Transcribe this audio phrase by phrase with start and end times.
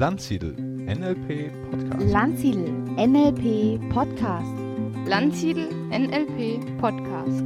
[0.00, 2.10] Landsiedel NLP Podcast.
[2.10, 4.48] Landsiedel NLP Podcast.
[5.04, 7.44] Landsiedel NLP Podcast.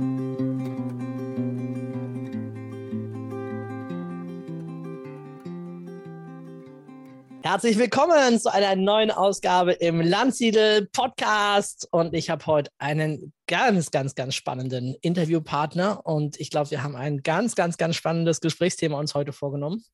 [7.42, 11.88] Herzlich willkommen zu einer neuen Ausgabe im Landsiedel Podcast.
[11.90, 16.06] Und ich habe heute einen ganz, ganz, ganz spannenden Interviewpartner.
[16.06, 19.84] Und ich glaube, wir haben ein ganz, ganz, ganz spannendes Gesprächsthema uns heute vorgenommen.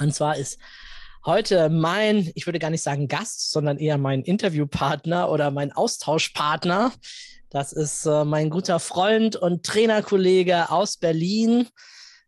[0.00, 0.56] Und zwar ist
[1.24, 6.92] heute mein, ich würde gar nicht sagen Gast, sondern eher mein Interviewpartner oder mein Austauschpartner.
[7.50, 11.68] Das ist äh, mein guter Freund und Trainerkollege aus Berlin,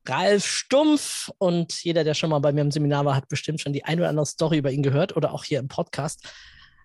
[0.06, 1.30] Ralf Stumpf.
[1.38, 3.98] Und jeder, der schon mal bei mir im Seminar war, hat bestimmt schon die ein
[3.98, 6.28] oder andere Story über ihn gehört oder auch hier im Podcast.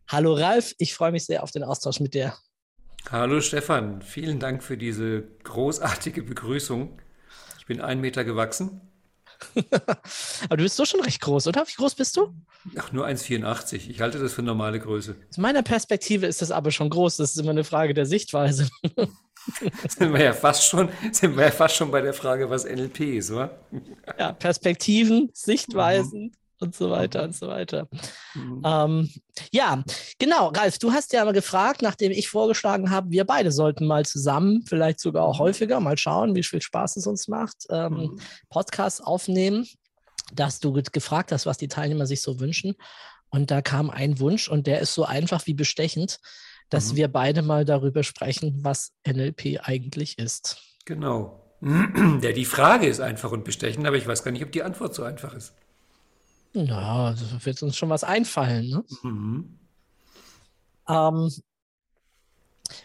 [0.08, 2.34] Hallo Ralf, ich freue mich sehr auf den Austausch mit dir.
[3.12, 7.02] Hallo Stefan, vielen Dank für diese großartige Begrüßung.
[7.60, 8.87] Ich bin einen Meter gewachsen.
[10.46, 11.66] Aber du bist so schon recht groß, oder?
[11.68, 12.34] Wie groß bist du?
[12.78, 13.90] Ach, nur 1,84.
[13.90, 15.16] Ich halte das für normale Größe.
[15.30, 17.18] Aus meiner Perspektive ist das aber schon groß.
[17.18, 18.68] Das ist immer eine Frage der Sichtweise.
[19.88, 23.00] sind wir ja fast schon, sind wir ja fast schon bei der Frage, was NLP
[23.18, 23.58] ist, oder?
[24.18, 27.88] Ja, Perspektiven, Sichtweisen und so weiter und so weiter.
[28.36, 28.62] Mhm.
[28.66, 29.10] Ähm,
[29.52, 29.84] ja,
[30.20, 34.06] genau, Ralf, du hast ja mal gefragt, nachdem ich vorgeschlagen habe, wir beide sollten mal
[34.06, 38.20] zusammen, vielleicht sogar auch häufiger, mal schauen, wie viel Spaß es uns macht, ähm, Mhm.
[38.50, 39.68] Podcasts aufnehmen,
[40.34, 42.76] dass du ge- gefragt hast, was die Teilnehmer sich so wünschen.
[43.30, 46.20] Und da kam ein Wunsch und der ist so einfach wie bestechend,
[46.70, 46.96] dass Mhm.
[46.98, 50.58] wir beide mal darüber sprechen, was NLP eigentlich ist.
[50.86, 51.44] Genau.
[52.22, 54.94] Ja, die Frage ist einfach und bestechend, aber ich weiß gar nicht, ob die Antwort
[54.94, 55.54] so einfach ist.
[56.66, 58.70] Na, da wird uns schon was einfallen.
[58.70, 58.84] Ne?
[59.04, 59.60] Mhm.
[60.90, 61.32] Ähm,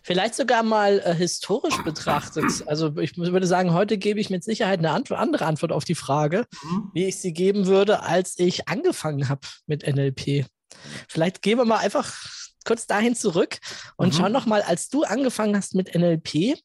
[0.03, 2.65] vielleicht sogar mal äh, historisch betrachtet.
[2.67, 5.95] Also ich würde sagen, heute gebe ich mit Sicherheit eine Antwort, andere Antwort auf die
[5.95, 6.91] Frage, Mhm.
[6.93, 10.47] wie ich sie geben würde, als ich angefangen habe mit NLP.
[11.09, 12.13] Vielleicht gehen wir mal einfach
[12.65, 13.59] kurz dahin zurück
[13.97, 14.13] und Mhm.
[14.13, 16.57] schauen noch mal, als du angefangen hast mit NLP.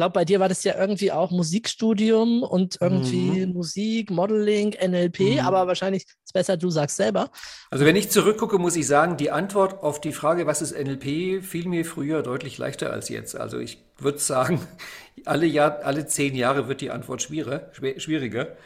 [0.00, 5.34] Ich glaube, bei dir war das ja irgendwie auch Musikstudium und irgendwie Musik, Modeling, NLP,
[5.34, 5.40] Mhm.
[5.40, 7.30] aber wahrscheinlich ist es besser, du sagst selber.
[7.68, 11.42] Also wenn ich zurückgucke, muss ich sagen, die Antwort auf die Frage, was ist NLP,
[11.44, 13.36] fiel mir früher deutlich leichter als jetzt.
[13.36, 14.66] Also ich würde sagen,
[15.26, 18.56] alle, Jahr, alle zehn Jahre wird die Antwort schwieriger, schwieriger.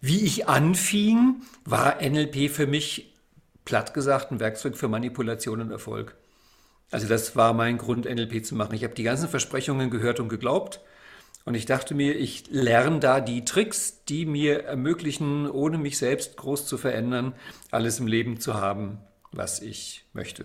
[0.00, 3.12] Wie ich anfing, war NLP für mich,
[3.64, 6.14] platt gesagt, ein Werkzeug für Manipulation und Erfolg.
[6.90, 8.74] Also das war mein Grund, NLP zu machen.
[8.74, 10.80] Ich habe die ganzen Versprechungen gehört und geglaubt.
[11.44, 16.36] Und ich dachte mir, ich lerne da die Tricks, die mir ermöglichen, ohne mich selbst
[16.36, 17.34] groß zu verändern,
[17.70, 18.98] alles im Leben zu haben,
[19.32, 20.44] was ich möchte.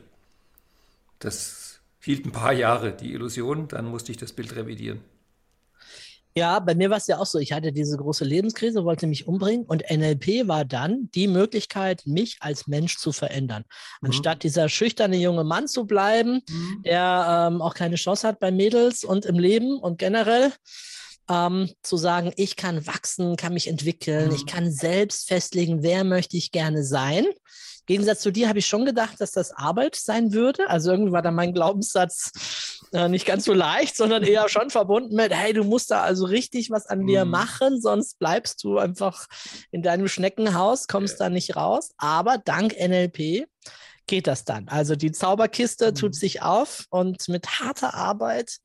[1.19, 3.67] Das hielt ein paar Jahre, die Illusion.
[3.67, 5.01] Dann musste ich das Bild revidieren.
[6.35, 7.37] Ja, bei mir war es ja auch so.
[7.37, 12.37] Ich hatte diese große Lebenskrise, wollte mich umbringen und NLP war dann die Möglichkeit, mich
[12.39, 13.65] als Mensch zu verändern.
[14.01, 14.07] Mhm.
[14.07, 16.41] Anstatt dieser schüchterne junge Mann zu bleiben,
[16.85, 20.51] der ähm, auch keine Chance hat bei Mädels und im Leben und generell,
[21.29, 24.35] ähm, zu sagen, ich kann wachsen, kann mich entwickeln, Mhm.
[24.35, 27.25] ich kann selbst festlegen, wer möchte ich gerne sein.
[27.85, 30.69] Gegensatz zu dir habe ich schon gedacht, dass das Arbeit sein würde.
[30.69, 35.15] Also irgendwie war da mein Glaubenssatz äh, nicht ganz so leicht, sondern eher schon verbunden
[35.15, 37.31] mit, hey, du musst da also richtig was an dir Mhm.
[37.31, 39.27] machen, sonst bleibst du einfach
[39.71, 41.91] in deinem Schneckenhaus, kommst da nicht raus.
[41.97, 43.45] Aber dank NLP
[44.07, 44.67] geht das dann.
[44.69, 45.95] Also die Zauberkiste Mhm.
[45.95, 48.57] tut sich auf und mit harter Arbeit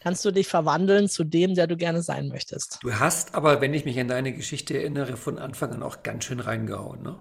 [0.00, 2.78] kannst du dich verwandeln zu dem, der du gerne sein möchtest.
[2.82, 6.24] Du hast aber, wenn ich mich an deine Geschichte erinnere, von Anfang an auch ganz
[6.24, 7.02] schön reingehauen.
[7.02, 7.18] Ne?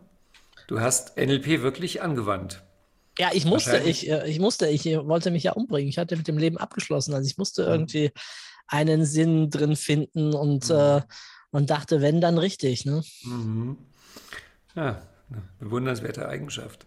[0.67, 2.63] Du hast NLP wirklich angewandt.
[3.17, 5.87] Ja, ich musste, ich, äh, ich musste, ich äh, wollte mich ja umbringen.
[5.89, 7.13] Ich hatte mit dem Leben abgeschlossen.
[7.13, 8.11] Also ich musste irgendwie
[8.67, 10.75] einen Sinn drin finden und, Mhm.
[10.75, 11.01] äh,
[11.51, 12.83] und dachte, wenn, dann richtig.
[12.85, 13.03] Ne?
[13.23, 13.77] Mhm.
[14.75, 16.85] Ja, eine bewundernswerte Eigenschaft.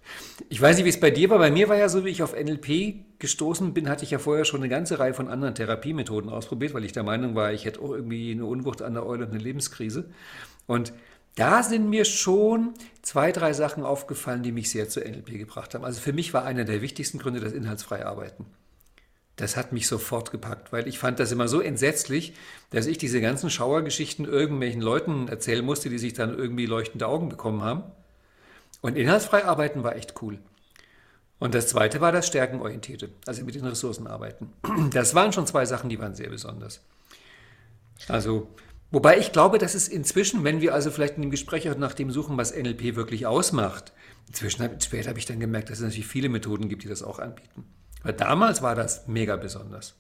[0.51, 1.39] Ich weiß nicht, wie es bei dir war.
[1.39, 4.45] Bei mir war ja so, wie ich auf NLP gestoßen bin, hatte ich ja vorher
[4.45, 7.81] schon eine ganze Reihe von anderen Therapiemethoden ausprobiert, weil ich der Meinung war, ich hätte
[7.81, 10.11] auch irgendwie eine Unwucht an der Eule und eine Lebenskrise.
[10.67, 10.93] Und
[11.35, 15.85] da sind mir schon zwei, drei Sachen aufgefallen, die mich sehr zu NLP gebracht haben.
[15.85, 18.47] Also für mich war einer der wichtigsten Gründe das inhaltsfreie Arbeiten.
[19.37, 22.35] Das hat mich sofort gepackt, weil ich fand das immer so entsetzlich,
[22.71, 27.29] dass ich diese ganzen Schauergeschichten irgendwelchen Leuten erzählen musste, die sich dann irgendwie leuchtende Augen
[27.29, 27.85] bekommen haben.
[28.81, 30.39] Und inhaltsfrei arbeiten war echt cool.
[31.39, 34.53] Und das zweite war das Stärkenorientierte, also mit den Ressourcen arbeiten.
[34.91, 36.81] Das waren schon zwei Sachen, die waren sehr besonders.
[38.09, 38.49] Also,
[38.91, 41.95] wobei ich glaube, dass es inzwischen, wenn wir also vielleicht in dem Gespräch auch nach
[41.95, 43.93] dem suchen, was NLP wirklich ausmacht,
[44.29, 47.19] inzwischen später habe ich dann gemerkt, dass es natürlich viele Methoden gibt, die das auch
[47.19, 47.65] anbieten.
[48.03, 49.95] Aber damals war das mega besonders.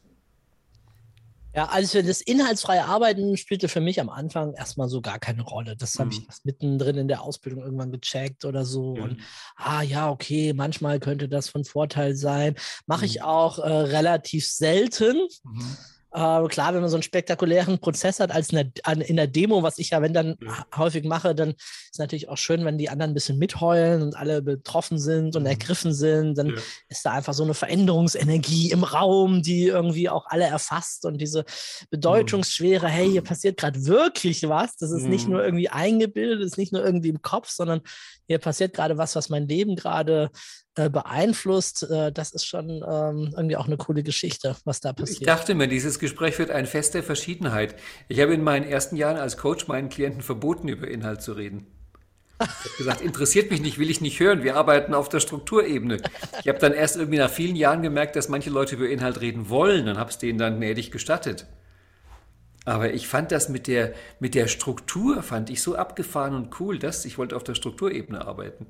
[1.54, 5.76] Ja, also das inhaltsfreie Arbeiten spielte für mich am Anfang erstmal so gar keine Rolle.
[5.76, 6.26] Das habe ich Mhm.
[6.28, 8.96] erst mittendrin in der Ausbildung irgendwann gecheckt oder so.
[8.96, 9.02] Ja.
[9.04, 9.16] Und
[9.56, 12.54] ah ja, okay, manchmal könnte das von Vorteil sein.
[12.86, 13.22] Mache ich Mhm.
[13.24, 15.16] auch äh, relativ selten.
[15.42, 15.76] Mhm.
[16.10, 19.62] Äh, klar, wenn man so einen spektakulären Prozess hat als in der, in der Demo,
[19.62, 20.66] was ich ja, wenn dann Ja.
[20.76, 24.40] häufig mache, dann ist natürlich auch schön, wenn die anderen ein bisschen mitheulen und alle
[24.40, 25.48] betroffen sind und Mhm.
[25.48, 26.38] ergriffen sind.
[26.38, 26.54] Dann Ja.
[26.88, 31.44] ist da einfach so eine Veränderungsenergie im Raum, die irgendwie auch alle erfasst und diese
[31.90, 34.76] bedeutungsschwere, hey, hier passiert gerade wirklich was.
[34.76, 35.34] Das ist nicht Mhm.
[35.34, 37.80] nur irgendwie eingebildet, das ist nicht nur irgendwie im Kopf, sondern
[38.26, 40.30] hier passiert gerade was, was mein Leben gerade
[40.78, 41.82] äh, beeinflusst.
[41.82, 45.28] Äh, das ist schon ähm, irgendwie auch eine coole Geschichte, was da Ich passiert.
[45.28, 47.74] dachte mir, dieses Gespräch wird ein Fest der Verschiedenheit.
[48.08, 51.66] Ich habe in meinen ersten Jahren als Coach meinen Klienten verboten, über Inhalt zu reden.
[52.40, 54.44] Ich habe gesagt, interessiert mich nicht, will ich nicht hören.
[54.44, 55.96] Wir arbeiten auf der Strukturebene.
[56.40, 59.48] Ich habe dann erst irgendwie nach vielen Jahren gemerkt, dass manche Leute über Inhalt reden
[59.48, 61.46] wollen und habe es denen dann gnädig gestattet.
[62.64, 66.78] Aber ich fand das mit der, mit der Struktur, fand ich so abgefahren und cool,
[66.78, 68.66] dass ich wollte auf der Strukturebene arbeiten.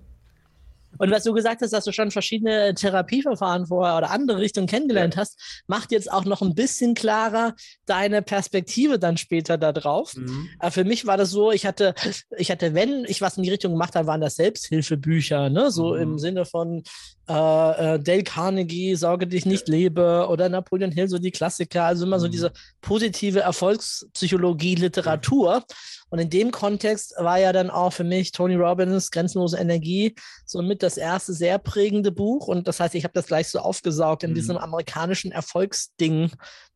[0.96, 5.16] Und was du gesagt hast, dass du schon verschiedene Therapieverfahren vorher oder andere Richtungen kennengelernt
[5.16, 7.54] hast, macht jetzt auch noch ein bisschen klarer
[7.86, 10.14] deine Perspektive dann später da drauf.
[10.58, 11.94] Aber für mich war das so, ich hatte,
[12.36, 15.70] ich hatte, wenn ich was in die Richtung gemacht habe, waren das Selbsthilfebücher, ne?
[15.70, 16.00] So Mhm.
[16.02, 16.82] im Sinne von
[17.28, 22.06] äh, äh, Dale Carnegie, Sorge dich nicht lebe oder Napoleon Hill, so die Klassiker, also
[22.06, 22.32] immer so Mhm.
[22.32, 25.64] diese positive Erfolgspsychologie, Literatur.
[26.10, 30.14] Und in dem Kontext war ja dann auch für mich Tony Robbins Grenzenlose Energie
[30.46, 32.48] somit das erste sehr prägende Buch.
[32.48, 34.34] Und das heißt, ich habe das gleich so aufgesaugt in Mhm.
[34.34, 36.30] diesem amerikanischen Erfolgsding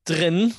[0.04, 0.52] drin.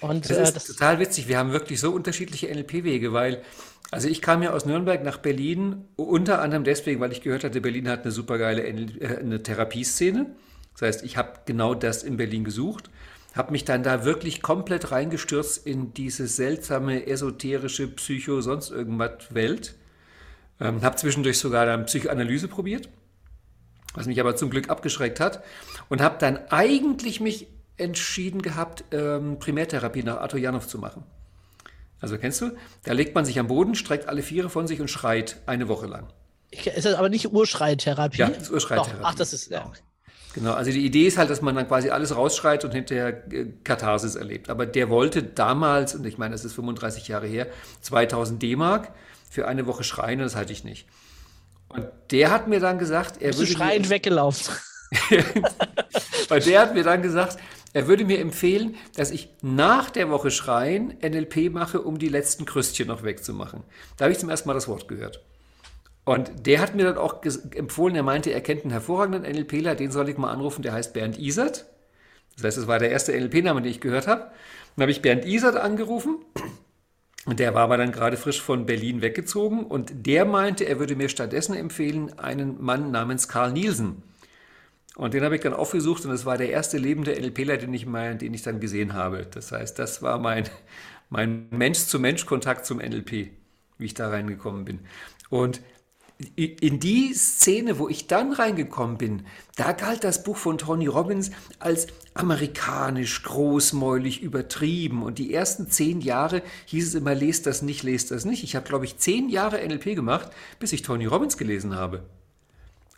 [0.00, 1.28] Und Das äh, ist das, total witzig.
[1.28, 3.42] Wir haben wirklich so unterschiedliche NLP-Wege, weil,
[3.90, 7.60] also ich kam ja aus Nürnberg nach Berlin, unter anderem deswegen, weil ich gehört hatte,
[7.60, 10.26] Berlin hat eine supergeile äh, Therapieszene.
[10.74, 12.88] Das heißt, ich habe genau das in Berlin gesucht,
[13.34, 19.74] habe mich dann da wirklich komplett reingestürzt in diese seltsame, esoterische, Psycho, sonst irgendwas Welt.
[20.60, 22.88] Ähm, habe zwischendurch sogar dann Psychoanalyse probiert,
[23.94, 25.42] was mich aber zum Glück abgeschreckt hat.
[25.88, 31.02] Und habe dann eigentlich mich entschieden gehabt, ähm, Primärtherapie nach Arthur Janov zu machen.
[32.00, 32.52] Also kennst du?
[32.84, 35.86] Da legt man sich am Boden, streckt alle Viere von sich und schreit eine Woche
[35.86, 36.08] lang.
[36.50, 38.18] ich, ist das aber nicht Urschreitherapie?
[38.18, 39.02] Ja, das ist Urschreittherapie.
[39.02, 39.70] Doch, Ach, das ist, ja.
[40.32, 43.46] Genau, also die Idee ist halt, dass man dann quasi alles rausschreit und hinterher äh,
[43.64, 44.48] Katharsis erlebt.
[44.48, 47.48] Aber der wollte damals, und ich meine, das ist 35 Jahre her,
[47.80, 48.92] 2000 D-Mark
[49.28, 50.86] für eine Woche schreien und das halte ich nicht.
[51.68, 54.54] Und der hat mir dann gesagt, er würde schreiend weggelaufen.
[56.28, 57.38] Weil der hat mir dann gesagt,
[57.72, 62.44] er würde mir empfehlen, dass ich nach der Woche Schreien NLP mache, um die letzten
[62.44, 63.62] Krüstchen noch wegzumachen.
[63.96, 65.22] Da habe ich zum ersten Mal das Wort gehört.
[66.04, 67.22] Und der hat mir dann auch
[67.54, 70.92] empfohlen, er meinte, er kennt einen hervorragenden NLPler, den soll ich mal anrufen, der heißt
[70.92, 71.66] Bernd Isert.
[72.36, 74.30] Das heißt, es war der erste NLP-Name, den ich gehört habe.
[74.74, 76.16] Dann habe ich Bernd Isert angerufen.
[77.26, 79.64] Und der war aber dann gerade frisch von Berlin weggezogen.
[79.64, 84.02] Und der meinte, er würde mir stattdessen empfehlen, einen Mann namens Karl Nielsen.
[85.00, 87.86] Und den habe ich dann aufgesucht und das war der erste lebende NLPler, den ich,
[87.86, 89.26] mal, den ich dann gesehen habe.
[89.30, 90.44] Das heißt, das war mein,
[91.08, 93.30] mein Mensch-zu-Mensch-Kontakt zum NLP,
[93.78, 94.80] wie ich da reingekommen bin.
[95.30, 95.62] Und
[96.36, 99.22] in die Szene, wo ich dann reingekommen bin,
[99.56, 101.30] da galt das Buch von Tony Robbins
[101.60, 105.02] als amerikanisch, großmäulig, übertrieben.
[105.02, 108.44] Und die ersten zehn Jahre hieß es immer, lest das nicht, lest das nicht.
[108.44, 112.04] Ich habe, glaube ich, zehn Jahre NLP gemacht, bis ich Tony Robbins gelesen habe.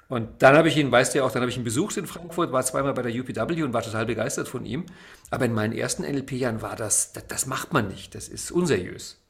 [0.08, 2.06] Und dann habe ich ihn, weißt du ja auch, dann habe ich ihn besucht in
[2.06, 4.84] Frankfurt, war zweimal bei der UPW und war total begeistert von ihm.
[5.30, 9.22] Aber in meinen ersten NLP-Jahren war das, das, das macht man nicht, das ist unseriös.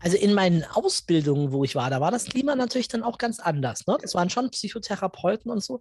[0.00, 3.40] Also in meinen Ausbildungen, wo ich war, da war das Klima natürlich dann auch ganz
[3.40, 3.86] anders.
[3.86, 3.98] Ne?
[4.00, 5.80] Das waren schon Psychotherapeuten und so,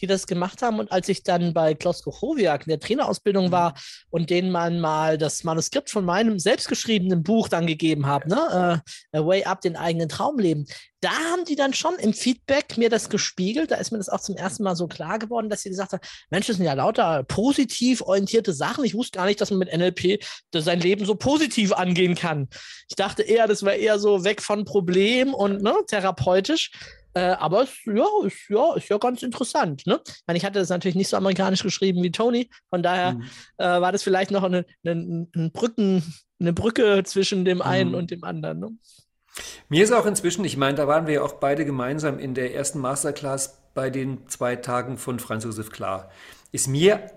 [0.00, 0.78] die das gemacht haben.
[0.78, 3.74] Und als ich dann bei Klaus Kochowiak in der Trainerausbildung war
[4.10, 8.82] und denen man mal das Manuskript von meinem selbstgeschriebenen Buch dann gegeben habe, ne?
[9.12, 10.66] äh, Way Up, den eigenen Traum leben,
[11.00, 13.70] da haben die dann schon im Feedback mir das gespiegelt.
[13.70, 16.00] Da ist mir das auch zum ersten Mal so klar geworden, dass sie gesagt haben,
[16.30, 18.84] Mensch, das sind ja lauter positiv orientierte Sachen.
[18.84, 20.22] Ich wusste gar nicht, dass man mit NLP
[20.54, 22.48] sein Leben so positiv angehen kann.
[22.88, 26.70] Ich dachte eher, das wäre eher so weg von Problem und ne, therapeutisch.
[27.14, 29.86] Äh, aber es, ja, ist, ja, ist ja ganz interessant.
[29.86, 30.00] Ne?
[30.06, 32.50] Ich, meine, ich hatte das natürlich nicht so amerikanisch geschrieben wie Tony.
[32.68, 33.22] Von daher Mhm.
[33.58, 36.02] äh, war das vielleicht noch eine, eine, eine, Brücken,
[36.40, 37.96] eine Brücke zwischen dem einen Mhm.
[37.96, 38.60] und dem anderen.
[38.60, 38.68] Ne?
[39.68, 42.54] Mir ist auch inzwischen, ich meine, da waren wir ja auch beide gemeinsam in der
[42.54, 46.10] ersten Masterclass bei den zwei Tagen von Franz Josef Klar.
[46.52, 47.10] Ist mir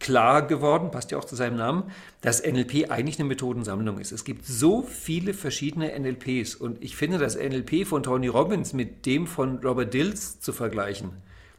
[0.00, 1.84] klar geworden, passt ja auch zu seinem Namen,
[2.20, 4.12] dass NLP eigentlich eine Methodensammlung ist.
[4.12, 9.06] Es gibt so viele verschiedene NLPs und ich finde, das NLP von Tony Robbins mit
[9.06, 11.12] dem von Robert Dills zu vergleichen,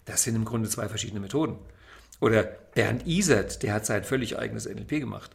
[0.05, 1.57] das sind im Grunde zwei verschiedene Methoden.
[2.21, 5.31] Oder Bernd Isert, der hat sein völlig eigenes NLP gemacht.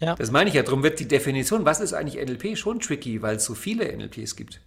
[0.00, 0.14] Ja.
[0.14, 0.62] Das meine ich ja.
[0.62, 4.36] Darum wird die Definition, was ist eigentlich NLP, schon tricky, weil es so viele NLPs
[4.36, 4.60] gibt.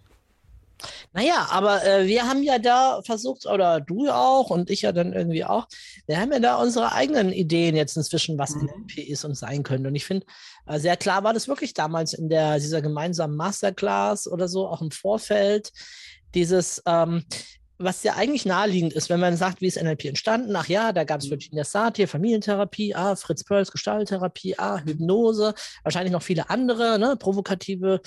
[1.12, 5.12] Naja, aber äh, wir haben ja da versucht, oder du auch und ich ja dann
[5.12, 5.68] irgendwie auch,
[6.06, 8.62] wir haben ja da unsere eigenen Ideen jetzt inzwischen, was Mhm.
[8.62, 9.88] NLP ist und sein könnte.
[9.88, 10.26] Und ich finde,
[10.66, 14.82] äh, sehr klar war das wirklich damals in der, dieser gemeinsamen Masterclass oder so, auch
[14.82, 15.72] im Vorfeld,
[16.34, 17.24] dieses, ähm,
[17.84, 20.54] was ja eigentlich naheliegend ist, wenn man sagt, wie ist NLP entstanden?
[20.56, 21.30] Ach ja, da gab es Mhm.
[21.32, 28.00] Virginia Satir, Familientherapie, ah, Fritz Perls, Gestalttherapie, ah, Hypnose, wahrscheinlich noch viele andere, ne, provokative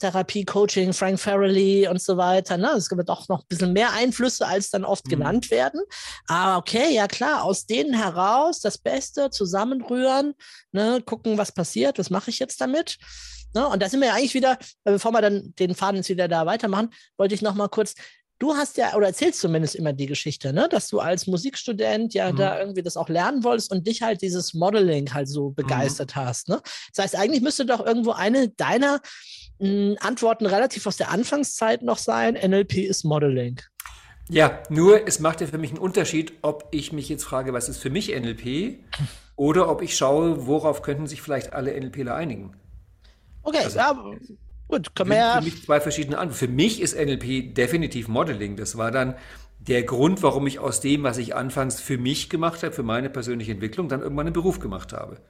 [0.00, 2.56] Therapie, Coaching, Frank Farrelly und so weiter.
[2.56, 2.70] Ne?
[2.76, 5.10] Es gibt doch noch ein bisschen mehr Einflüsse, als dann oft Mhm.
[5.10, 5.80] genannt werden.
[6.26, 10.34] Aber okay, ja klar, aus denen heraus das Beste zusammenrühren,
[10.72, 12.98] ne, gucken, was passiert, was mache ich jetzt damit.
[13.54, 13.66] Ne?
[13.66, 16.28] Und da sind wir ja eigentlich wieder, äh, bevor wir dann den Faden jetzt wieder
[16.28, 17.94] da weitermachen, wollte ich noch mal kurz
[18.38, 20.68] Du hast ja, oder erzählst zumindest immer die Geschichte, ne?
[20.70, 22.36] dass du als Musikstudent ja Mhm.
[22.36, 26.48] da irgendwie das auch lernen wolltest und dich halt dieses Modeling halt so begeistert hast.
[26.48, 26.60] Ne?
[26.94, 29.00] Das heißt, eigentlich müsste doch irgendwo eine deiner
[29.58, 33.60] mh, Antworten relativ aus der Anfangszeit noch sein, NLP ist Modeling.
[34.30, 37.68] Ja, nur es macht ja für mich einen Unterschied, ob ich mich jetzt frage, was
[37.68, 38.78] ist für mich NLP,
[39.36, 42.54] oder ob ich schaue, worauf könnten sich vielleicht alle NLPler einigen.
[43.42, 43.96] Okay, Also, ja,
[44.68, 45.38] gut, können wir Sind ja.
[45.38, 46.38] für mich zwei verschiedene Antworten.
[46.38, 48.56] Für mich ist NLP definitiv Modeling.
[48.56, 49.16] Das war dann
[49.58, 53.10] der Grund, warum ich aus dem, was ich anfangs für mich gemacht habe, für meine
[53.10, 55.20] persönliche Entwicklung, dann irgendwann einen Beruf gemacht habe.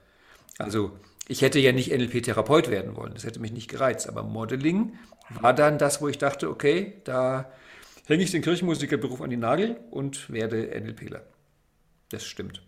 [0.57, 0.91] Also
[1.27, 3.13] ich hätte ja nicht NLP-Therapeut werden wollen.
[3.13, 4.07] Das hätte mich nicht gereizt.
[4.09, 4.93] Aber Modeling
[5.29, 7.51] war dann das, wo ich dachte, okay, da
[8.07, 11.21] hänge ich den Kirchenmusikerberuf an die Nagel und werde NLPler.
[12.09, 12.63] Das stimmt.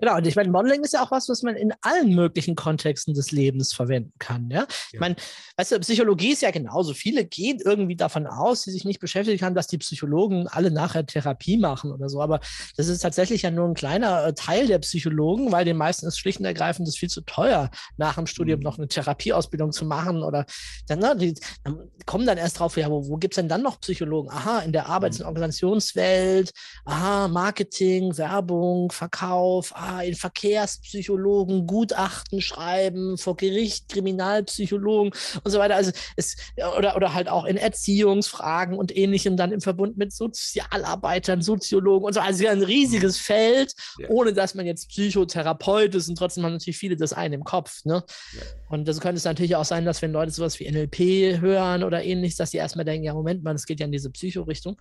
[0.00, 3.12] Genau, und ich meine, Modeling ist ja auch was, was man in allen möglichen Kontexten
[3.14, 4.48] des Lebens verwenden kann.
[4.50, 4.66] Ja?
[4.88, 5.00] Ich Ja.
[5.00, 5.16] meine,
[5.56, 6.94] weißt du, Psychologie ist ja genauso.
[6.94, 11.04] Viele gehen irgendwie davon aus, die sich nicht beschäftigt haben, dass die Psychologen alle nachher
[11.04, 12.22] Therapie machen oder so.
[12.22, 12.40] Aber
[12.76, 16.18] das ist tatsächlich ja nur ein kleiner äh, Teil der Psychologen, weil den meisten ist
[16.18, 18.64] schlicht und ergreifend das viel zu teuer, nach dem Studium Mhm.
[18.64, 20.22] noch eine Therapieausbildung zu machen.
[20.22, 20.46] Oder
[20.88, 23.62] dann, ne, die dann kommen dann erst drauf, ja, wo, wo gibt es denn dann
[23.62, 24.30] noch Psychologen?
[24.30, 26.52] Aha, in der Arbeits- und Organisationswelt,
[26.84, 35.74] aha, Marketing, Werbung, Verkauf, ah, in Verkehrspsychologen, Gutachten schreiben, vor Gericht, Kriminalpsychologen und so weiter.
[35.76, 36.36] Also es,
[36.78, 42.12] oder, oder halt auch in Erziehungsfragen und ähnlichem dann im Verbund mit Sozialarbeitern, Soziologen und
[42.12, 42.20] so.
[42.20, 44.08] Also ein riesiges Feld, Ja.
[44.08, 47.84] ohne dass man jetzt Psychotherapeut ist und trotzdem haben natürlich viele das einen im Kopf.
[47.84, 48.04] Ne?
[48.34, 48.42] Ja.
[48.68, 52.02] Und das könnte es natürlich auch sein, dass wenn Leute sowas wie NLP hören oder
[52.04, 54.76] ähnliches, dass die erstmal denken, ja, Moment mal, das geht ja in diese Psychorichtung.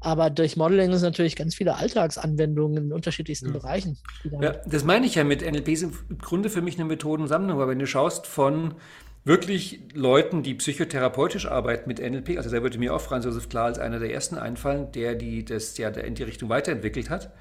[0.00, 3.52] Aber durch Modeling ist natürlich ganz viele Alltagsanwendungen in unterschiedlichsten Ja.
[3.52, 3.98] Bereichen.
[4.42, 7.68] Ja, das meine ich ja mit NLP sind im Grunde für mich eine Methodensammlung, weil
[7.68, 8.74] wenn du schaust von
[9.24, 13.66] wirklich Leuten, die psychotherapeutisch arbeiten mit NLP, also da würde mir auch Franz Josef Klar
[13.66, 17.32] als einer der ersten einfallen, der die das ja in die Richtung weiterentwickelt hat,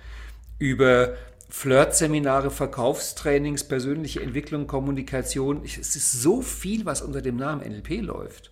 [0.59, 1.15] über
[1.49, 5.63] Flirtseminare, Verkaufstrainings, persönliche Entwicklung, Kommunikation.
[5.65, 8.51] Es ist so viel, was unter dem Namen NLP läuft.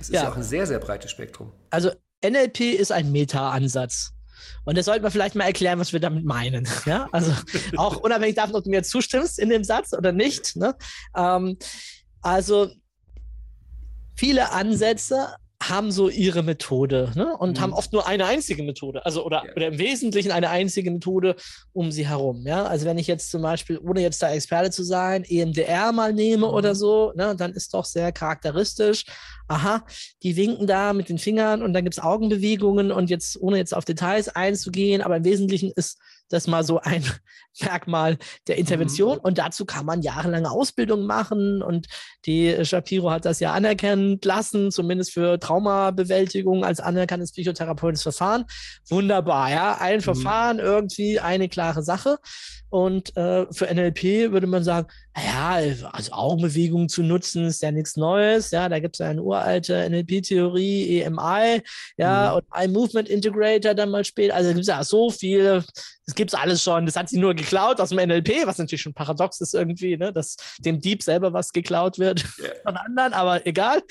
[0.00, 1.52] Es ist ja auch ein sehr, sehr breites Spektrum.
[1.68, 1.90] Also
[2.24, 4.14] NLP ist ein Meta-Ansatz.
[4.64, 6.68] Und das sollten wir vielleicht mal erklären, was wir damit meinen.
[6.86, 7.08] Ja?
[7.12, 7.32] Also
[7.76, 10.56] auch unabhängig davon, ob du mir zustimmst in dem Satz oder nicht.
[10.56, 10.74] Ne?
[11.14, 11.56] Ähm,
[12.22, 12.70] also
[14.16, 15.34] viele Ansätze
[15.70, 17.36] haben so ihre Methode ne?
[17.38, 17.60] und Mhm.
[17.62, 19.52] haben oft nur eine einzige Methode, also oder, Ja.
[19.56, 21.36] oder im Wesentlichen eine einzige Methode
[21.72, 22.46] um sie herum.
[22.46, 22.64] Ja?
[22.64, 26.46] Also wenn ich jetzt zum Beispiel, ohne jetzt da Experte zu sein, EMDR mal nehme
[26.48, 26.52] Mhm.
[26.54, 29.04] oder so, ne, dann ist doch sehr charakteristisch.
[29.48, 29.84] Aha,
[30.22, 33.74] die winken da mit den Fingern und dann gibt es Augenbewegungen und jetzt, ohne jetzt
[33.74, 35.98] auf Details einzugehen, aber im Wesentlichen ist
[36.30, 37.04] das mal so ein
[37.60, 39.18] Merkmal der Intervention.
[39.18, 41.62] Und dazu kann man jahrelange Ausbildung machen.
[41.62, 41.86] Und
[42.24, 48.44] die Shapiro hat das ja anerkennen lassen, zumindest für Traumabewältigung als anerkanntes psychotherapeutisches Verfahren.
[48.88, 52.18] Wunderbar, ja, ein Verfahren, irgendwie eine klare Sache.
[52.70, 57.96] Und äh, für NLP würde man sagen, naja, also Augenbewegungen zu nutzen ist ja nichts
[57.96, 58.50] Neues.
[58.52, 61.62] Ja, da gibt es ja eine uralte NLP-Theorie, EMI,
[61.96, 62.36] ja, Mhm.
[62.36, 64.34] und Eye Movement Integrator dann mal später.
[64.36, 65.64] Also gibt es ja so viel,
[66.06, 66.86] das gibt es alles schon.
[66.86, 70.12] Das hat sie nur geklaut aus dem NLP, was natürlich schon paradox ist irgendwie, ne,
[70.12, 72.50] dass dem Dieb selber was geklaut wird Ja.
[72.64, 73.82] von anderen, aber egal.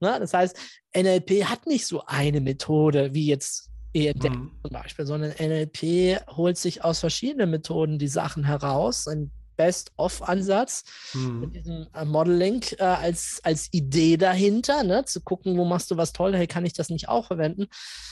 [0.00, 0.56] Ne, das heißt,
[0.96, 4.52] NLP hat nicht so eine Methode wie jetzt EMDR Mhm.
[4.62, 9.06] zum Beispiel, sondern NLP holt sich aus verschiedenen Methoden die Sachen heraus.
[9.06, 10.84] Ein Best-of-Ansatz
[11.14, 11.40] Mhm.
[11.40, 15.04] mit diesem äh, Modeling äh, als, als Idee dahinter, ne?
[15.04, 17.66] zu gucken, wo machst du was toll, hey, kann ich das nicht auch verwenden?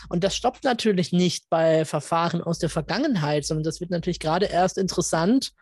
[0.08, 4.46] Und das stoppt natürlich nicht bei Verfahren aus der Vergangenheit, sondern das wird natürlich gerade
[4.46, 5.52] erst interessant,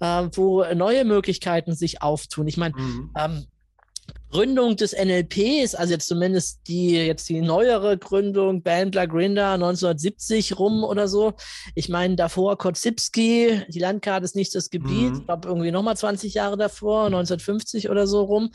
[0.00, 2.48] äh, wo neue Möglichkeiten sich auftun.
[2.48, 3.10] Ich meine, Mhm.
[3.16, 3.46] ähm,
[4.32, 10.84] Gründung des NLPs, also jetzt zumindest die jetzt die neuere Gründung, Bandler Grinder 1970 rum
[10.84, 11.34] oder so.
[11.74, 15.18] Ich meine, davor Kotzybski, die Landkarte ist nicht das Gebiet, Mhm.
[15.20, 18.50] ich glaube irgendwie nochmal 20 Jahre davor, 1950 oder so rum.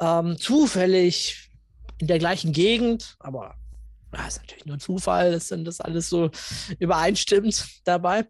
[0.00, 1.50] Ähm, zufällig
[1.98, 3.54] in der gleichen Gegend, aber
[4.14, 6.30] ja, ist natürlich nur Zufall, dass dann das alles so
[6.78, 8.26] übereinstimmt dabei.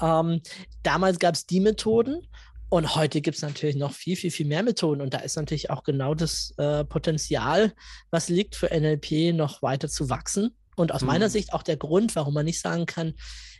[0.00, 0.40] Ähm,
[0.82, 2.26] damals gab es die Methoden
[2.72, 5.02] und heute gibt es natürlich noch viel, viel, viel mehr Methoden.
[5.02, 7.74] Und da ist natürlich auch genau das äh, Potenzial,
[8.10, 10.56] was liegt für NLP, noch weiter zu wachsen.
[10.74, 11.32] Und aus meiner Mhm.
[11.32, 13.12] Sicht auch der Grund, warum man nicht sagen kann,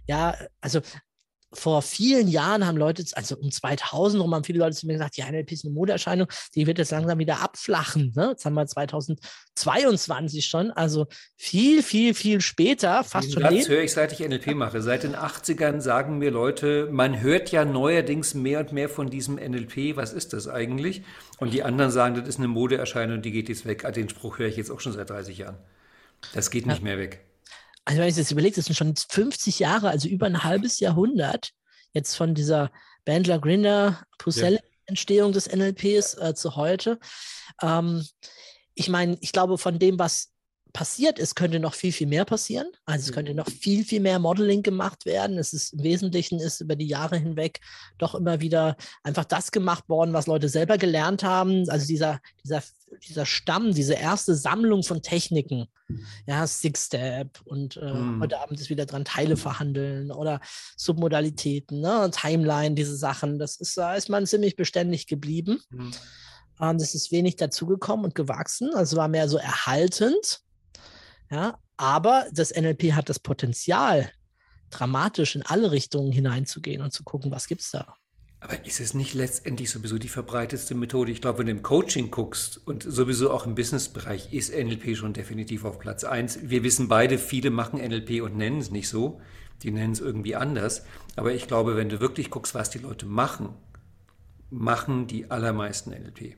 [0.07, 0.81] ja, also
[1.55, 5.17] vor vielen Jahren haben Leute, also um 2000 rum haben viele Leute zu mir gesagt,
[5.17, 8.13] ja, NLP ist eine Modeerscheinung, die wird jetzt langsam wieder abflachen.
[8.17, 8.31] Ne?
[8.31, 11.07] Jetzt haben wir 2022 schon, also
[11.37, 13.69] viel, viel, viel später, fast Diesen schon den.
[13.69, 14.83] höre ich, seit ich NLP mache.
[14.83, 19.35] Seit den 80ern sagen mir Leute, man hört ja neuerdings mehr und mehr von diesem
[19.37, 19.97] NLP.
[19.97, 21.03] Was ist das eigentlich?
[21.39, 23.85] Und die anderen sagen, das ist eine Modeerscheinung, die geht jetzt weg.
[23.85, 25.57] Ah, Den Spruch höre ich jetzt auch schon seit 30 Jahren.
[26.35, 27.25] Das geht nicht mehr weg.
[27.85, 31.51] Also wenn ich das überlege, das sind schon 50 Jahre, also über ein halbes Jahrhundert
[31.93, 32.71] jetzt von dieser
[33.05, 36.99] Bandler Grinder Pusell Entstehung des NLPs äh, zu heute.
[37.61, 38.05] Ähm,
[38.75, 40.32] ich meine, ich glaube, von dem, was
[40.73, 42.67] passiert ist, könnte noch viel, viel mehr passieren.
[42.87, 45.37] Also es könnte noch viel, viel mehr Modeling gemacht werden.
[45.39, 47.61] Es ist im Wesentlichen ist über die Jahre hinweg
[47.99, 51.69] doch immer wieder einfach das gemacht worden, was Leute selber gelernt haben.
[51.69, 52.63] Also dieser, dieser,
[53.07, 55.69] dieser Stamm, diese erste Sammlung von Techniken,
[56.27, 58.21] ja, Six Step und äh, Mhm.
[58.23, 60.41] heute Abend ist wieder dran Teile verhandeln oder
[60.77, 63.39] Submodalitäten, ne, Timeline, diese Sachen.
[63.39, 65.61] Das ist, da ist man ziemlich beständig geblieben.
[65.71, 65.91] Mhm.
[66.61, 68.71] Ähm, das ist wenig dazugekommen und gewachsen.
[68.75, 70.41] Also war mehr so erhaltend.
[71.33, 74.13] Ja, aber das NLP hat das Potenzial,
[74.69, 77.97] dramatisch in alle Richtungen hineinzugehen und zu gucken, was gibt es da.
[78.41, 81.11] Aber ist es nicht letztendlich sowieso die verbreitetste Methode?
[81.11, 85.15] Ich glaube, wenn du im Coaching guckst und sowieso auch im Businessbereich ist NLP schon
[85.15, 86.39] definitiv auf Platz eins.
[86.43, 89.21] Wir wissen beide, viele machen NLP und nennen es nicht so.
[89.63, 90.85] Die nennen es irgendwie anders.
[91.17, 93.51] Aber ich glaube, wenn du wirklich guckst, was die Leute machen,
[94.51, 96.37] machen die allermeisten NLP.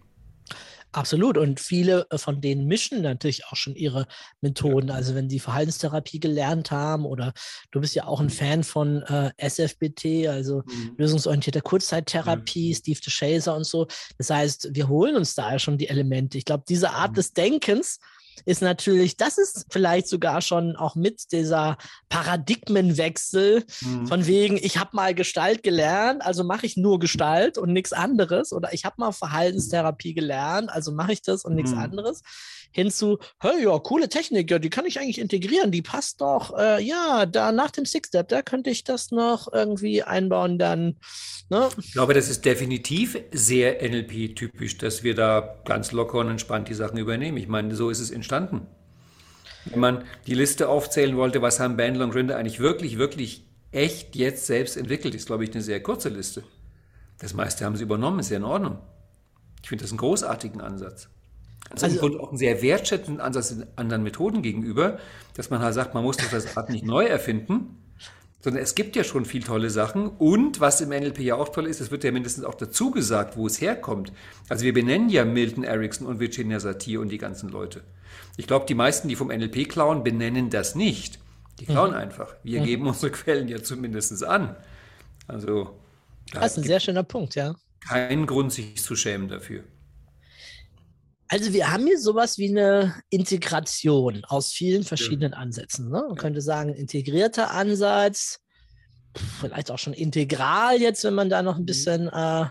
[0.94, 1.36] Absolut.
[1.36, 4.06] Und viele äh, von denen mischen natürlich auch schon ihre
[4.40, 4.90] Methoden.
[4.90, 7.32] Also wenn die Verhaltenstherapie gelernt haben oder
[7.72, 10.62] du bist ja auch ein Fan von äh, SFBT, also
[10.96, 13.88] lösungsorientierte Kurzzeittherapie, Steve DeShazer und so.
[14.18, 16.38] Das heißt, wir holen uns da ja schon die Elemente.
[16.38, 17.14] Ich glaube, diese Art Mhm.
[17.16, 17.98] des Denkens
[18.44, 21.76] ist natürlich, das ist vielleicht sogar schon auch mit dieser
[22.08, 24.06] Paradigmenwechsel Mhm.
[24.06, 28.52] von wegen, ich habe mal Gestalt gelernt, also mache ich nur Gestalt und nichts anderes.
[28.52, 31.78] Oder ich habe mal Verhaltenstherapie gelernt, also mache ich das und nichts Mhm.
[31.78, 32.22] anderes.
[32.72, 36.58] Hinzu, hey, ja, coole Technik, ja, die kann ich eigentlich integrieren, die passt doch.
[36.58, 40.96] Äh, ja, da nach dem Six-Step, da könnte ich das noch irgendwie einbauen, dann.
[41.50, 41.68] Ne?
[41.78, 46.74] Ich glaube, das ist definitiv sehr NLP-typisch, dass wir da ganz locker und entspannt die
[46.74, 47.36] Sachen übernehmen.
[47.36, 48.66] Ich meine, so ist es entstanden.
[49.66, 54.16] Wenn man die Liste aufzählen wollte, was haben Bandler und Grinder eigentlich wirklich, wirklich echt
[54.16, 56.42] jetzt selbst entwickelt, ist, glaube ich, eine sehr kurze Liste.
[57.18, 58.78] Das meiste haben sie übernommen, ist ja in Ordnung.
[59.62, 61.08] Ich finde das einen großartigen Ansatz.
[61.70, 64.98] Also, Also- im Grunde auch einen sehr wertschätzenden Ansatz in anderen Methoden gegenüber,
[65.34, 67.78] dass man halt sagt, man muss das Rad nicht neu erfinden,
[68.44, 70.06] sondern es gibt ja schon viel tolle Sachen.
[70.06, 73.38] Und was im NLP ja auch toll ist, es wird ja mindestens auch dazu gesagt,
[73.38, 74.12] wo es herkommt.
[74.50, 77.84] Also wir benennen ja Milton Erickson und Virginia Satir und die ganzen Leute.
[78.36, 81.20] Ich glaube, die meisten, die vom NLP klauen, benennen das nicht.
[81.58, 82.34] Die klauen einfach.
[82.42, 84.54] Wir geben unsere Quellen ja zumindest an.
[85.26, 85.78] Also
[86.30, 87.54] da Das ist ein sehr schöner Punkt, ja.
[87.80, 89.62] keinen Grund, sich zu schämen dafür.
[91.28, 95.90] Also wir haben hier sowas wie eine Integration aus vielen verschiedenen Ansätzen.
[95.90, 96.04] Ne?
[96.06, 98.40] Man könnte sagen, integrierter Ansatz,
[99.40, 102.46] vielleicht auch schon integral jetzt, wenn man da noch ein bisschen äh,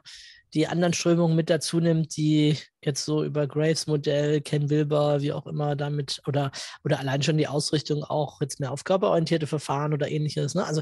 [0.54, 5.34] die anderen Strömungen mit dazu nimmt, die jetzt so über Graves Modell, Ken Wilber, wie
[5.34, 6.52] auch immer damit, oder,
[6.84, 10.54] oder allein schon die Ausrichtung auch jetzt mehr auf körperorientierte Verfahren oder ähnliches.
[10.56, 10.66] Ne?
[10.66, 10.82] Also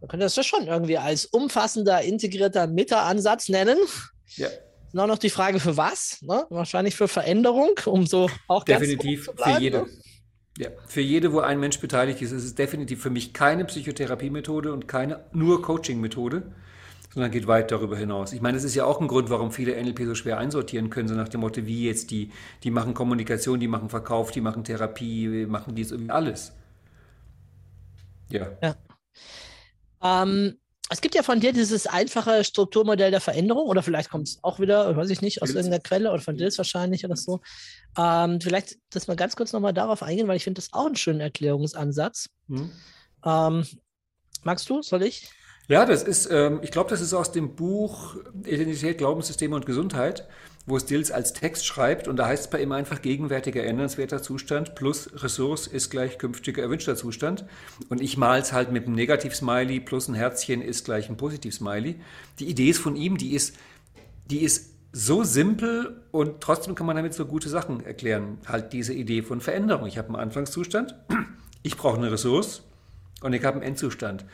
[0.00, 3.78] man könnte das ja schon irgendwie als umfassender, integrierter Meta-Ansatz nennen.
[4.36, 4.48] Ja,
[4.96, 6.20] Auch noch die Frage für was?
[6.22, 6.46] Ne?
[6.50, 9.78] Wahrscheinlich für Veränderung, um so auch ganz definitiv oben zu für bleiben, jede.
[9.78, 9.86] Ne?
[10.58, 14.72] Ja, für jede, wo ein Mensch beteiligt ist, ist es definitiv für mich keine Psychotherapiemethode
[14.72, 16.52] und keine nur Coaching-Methode,
[17.14, 18.32] sondern geht weit darüber hinaus.
[18.32, 21.08] Ich meine, das ist ja auch ein Grund, warum viele NLP so schwer einsortieren können,
[21.08, 22.30] so nach dem Motto, wie jetzt die,
[22.62, 26.52] die machen Kommunikation, die machen Verkauf, die machen Therapie, machen dies irgendwie alles.
[28.28, 28.76] Ja.
[30.02, 30.58] Ähm,
[30.90, 34.58] es gibt ja von dir dieses einfache Strukturmodell der Veränderung, oder vielleicht kommt es auch
[34.58, 37.40] wieder, weiß ich nicht, aus irgendeiner Quelle oder von Dills wahrscheinlich oder so.
[37.96, 40.96] Ähm, vielleicht, dass wir ganz kurz nochmal darauf eingehen, weil ich finde das auch einen
[40.96, 42.28] schönen Erklärungsansatz.
[42.48, 42.72] Hm.
[43.24, 43.66] Ähm,
[44.42, 44.82] magst du?
[44.82, 45.30] Soll ich?
[45.68, 50.26] Ja, das ist, ähm, ich glaube, das ist aus dem Buch Identität, Glaubenssysteme und Gesundheit,
[50.70, 54.74] wo Stills als Text schreibt und da heißt es bei ihm einfach gegenwärtiger ändernswerter Zustand
[54.74, 57.44] plus Ressource ist gleich künftiger erwünschter Zustand.
[57.90, 61.96] Und ich male es halt mit einem Negativ-Smiley plus ein Herzchen ist gleich ein Positiv-Smiley.
[62.38, 63.56] Die Idee ist von ihm, die ist,
[64.30, 68.38] die ist so simpel und trotzdem kann man damit so gute Sachen erklären.
[68.46, 69.86] Halt diese Idee von Veränderung.
[69.86, 70.94] Ich habe einen Anfangszustand,
[71.62, 72.62] ich brauche eine Ressource
[73.20, 74.24] und ich habe einen Endzustand.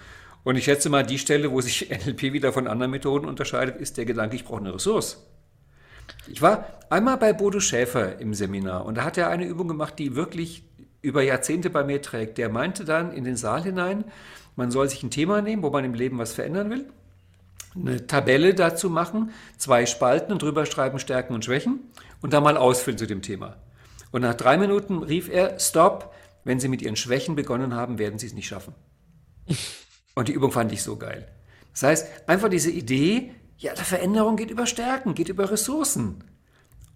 [0.44, 3.96] Und ich schätze mal, die Stelle, wo sich NLP wieder von anderen Methoden unterscheidet, ist
[3.96, 5.26] der Gedanke, ich brauche eine Ressource.
[6.28, 9.98] Ich war einmal bei Bodo Schäfer im Seminar und da hat er eine Übung gemacht,
[9.98, 10.64] die wirklich
[11.02, 12.38] über Jahrzehnte bei mir trägt.
[12.38, 14.04] Der meinte dann in den Saal hinein,
[14.56, 16.86] man soll sich ein Thema nehmen, wo man im Leben was verändern will,
[17.74, 21.80] eine Tabelle dazu machen, zwei Spalten und drüber schreiben Stärken und Schwächen
[22.22, 23.56] und dann mal ausfüllen zu dem Thema.
[24.12, 26.14] Und nach drei Minuten rief er, Stop,
[26.44, 28.74] wenn Sie mit Ihren Schwächen begonnen haben, werden Sie es nicht schaffen.
[30.14, 31.28] Und die Übung fand ich so geil.
[31.72, 36.24] Das heißt, einfach diese Idee, ja, die Veränderung geht über Stärken, geht über Ressourcen.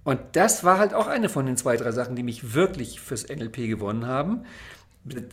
[0.04, 3.28] Und das war halt auch eine von den zwei, drei Sachen, die mich wirklich fürs
[3.28, 4.44] NLP gewonnen haben.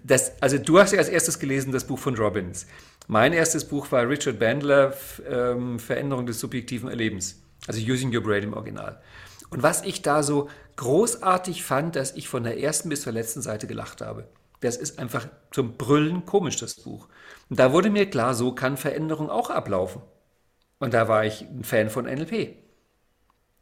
[0.03, 2.67] Das, also du hast ja als erstes gelesen das Buch von Robbins.
[3.07, 4.93] Mein erstes Buch war Richard Bandler,
[5.29, 7.41] ähm, Veränderung des subjektiven Erlebens.
[7.67, 9.01] Also Using Your Brain im Original.
[9.49, 13.41] Und was ich da so großartig fand, dass ich von der ersten bis zur letzten
[13.41, 14.27] Seite gelacht habe.
[14.59, 17.07] Das ist einfach zum Brüllen komisch, das Buch.
[17.49, 20.01] Und da wurde mir klar, so kann Veränderung auch ablaufen.
[20.79, 22.55] Und da war ich ein Fan von NLP.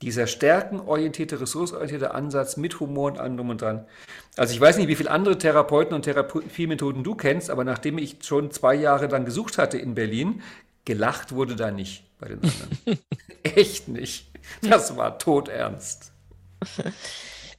[0.01, 3.87] Dieser stärkenorientierte, ressourcenorientierte Ansatz mit Humor und allem drum und dran.
[4.35, 8.17] Also ich weiß nicht, wie viele andere Therapeuten und Therapiemethoden du kennst, aber nachdem ich
[8.21, 10.43] schon zwei Jahre dann gesucht hatte in Berlin,
[10.83, 12.99] gelacht wurde da nicht bei den anderen.
[13.43, 14.29] Echt nicht.
[14.61, 16.11] Das war todernst.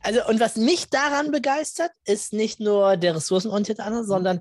[0.02, 4.40] Also, und was mich daran begeistert, ist nicht nur der ressourcenorientierte Ansatz, sondern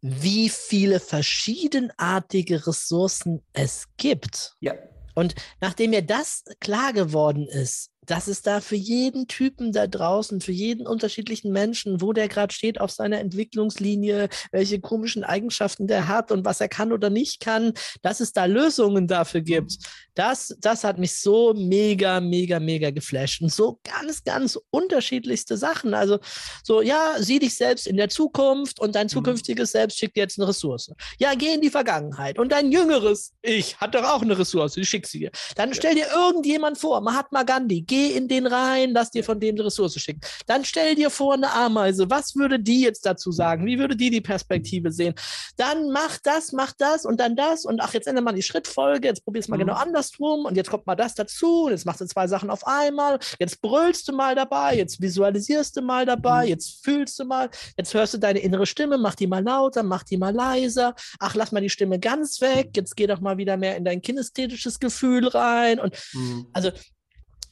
[0.00, 4.54] wie viele verschiedenartige Ressourcen es gibt.
[4.60, 4.74] Ja.
[5.14, 10.40] Und nachdem mir das klar geworden ist, dass es da für jeden Typen da draußen,
[10.40, 16.08] für jeden unterschiedlichen Menschen, wo der gerade steht auf seiner Entwicklungslinie, welche komischen Eigenschaften der
[16.08, 19.76] hat und was er kann oder nicht kann, dass es da Lösungen dafür gibt.
[20.14, 23.42] Das, das hat mich so mega, mega, mega geflasht.
[23.42, 25.92] Und so ganz, ganz unterschiedlichste Sachen.
[25.92, 26.18] Also
[26.64, 29.10] so, ja, sieh dich selbst in der Zukunft und dein mhm.
[29.10, 30.92] zukünftiges Selbst schickt dir jetzt eine Ressource.
[31.18, 34.88] Ja, geh in die Vergangenheit und dein jüngeres Ich hat doch auch eine Ressource, ich
[34.88, 35.30] schick sie dir.
[35.54, 39.40] Dann stell dir irgendjemand vor, Mahatma Gandhi, geh geh in den rein, lass dir von
[39.40, 40.20] dem eine Ressource schicken.
[40.46, 42.10] Dann stell dir vor eine Ameise.
[42.10, 43.64] Was würde die jetzt dazu sagen?
[43.64, 45.14] Wie würde die die Perspektive sehen?
[45.56, 49.08] Dann mach das, mach das und dann das und ach, jetzt ändert man die Schrittfolge,
[49.08, 49.68] jetzt probierst du mal mhm.
[49.68, 52.66] genau andersrum und jetzt kommt mal das dazu und jetzt machst du zwei Sachen auf
[52.66, 53.18] einmal.
[53.38, 56.50] Jetzt brüllst du mal dabei, jetzt visualisierst du mal dabei, mhm.
[56.50, 60.02] jetzt fühlst du mal, jetzt hörst du deine innere Stimme, mach die mal lauter, mach
[60.02, 60.94] die mal leiser.
[61.18, 62.70] Ach, lass mal die Stimme ganz weg.
[62.76, 66.46] Jetzt geh doch mal wieder mehr in dein kinästhetisches Gefühl rein und mhm.
[66.52, 66.70] also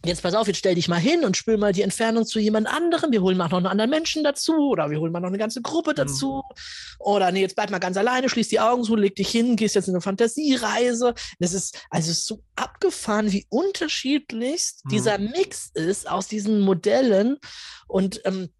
[0.05, 2.67] Jetzt pass auf, jetzt stell dich mal hin und spür mal die Entfernung zu jemand
[2.67, 3.11] anderem.
[3.13, 5.63] Wir holen mal noch einen anderen Menschen dazu oder wir holen mal noch eine ganze
[5.63, 5.97] Gruppe mhm.
[5.97, 6.43] dazu.
[6.49, 6.97] Mhm.
[6.99, 9.75] Oder nee, jetzt bleib mal ganz alleine, schließ die Augen zu, leg dich hin, gehst
[9.75, 11.15] jetzt in eine Fantasiereise.
[11.39, 14.89] Das ist also so abgefahren, wie unterschiedlichst mhm.
[14.91, 17.39] dieser Mix ist aus diesen Modellen.
[17.87, 18.51] Und ähm,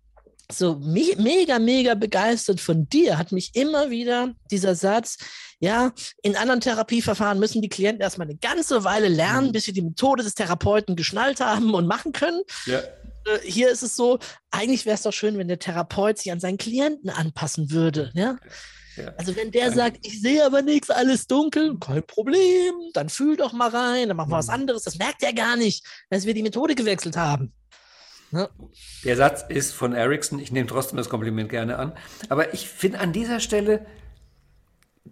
[0.51, 5.17] so me mega, mega begeistert von dir hat mich immer wieder dieser Satz,
[5.61, 9.53] ja, in anderen Therapieverfahren müssen die Klienten erstmal eine ganze Weile lernen, mhm.
[9.53, 12.43] bis sie die Methode des Therapeuten geschnallt haben und machen können.
[12.67, 12.79] Ja.
[12.79, 14.19] Äh, hier ist es so,
[14.51, 18.11] eigentlich wäre es doch schön, wenn der Therapeut sich an seinen Klienten anpassen würde.
[18.15, 18.37] Ja?
[18.97, 19.13] Ja.
[19.17, 23.53] Also wenn der sagt, ich sehe aber nichts, alles dunkel, kein Problem, dann fühl doch
[23.53, 24.55] mal rein, dann machen wir was mhm.
[24.55, 24.83] anderes.
[24.83, 27.53] Das merkt er gar nicht, dass wir die Methode gewechselt haben.
[28.33, 28.49] Ja.
[29.05, 31.93] Der Satz ist von Ericsson, ich nehme trotzdem das Kompliment gerne an.
[32.29, 33.87] Aber ich finde an dieser Stelle,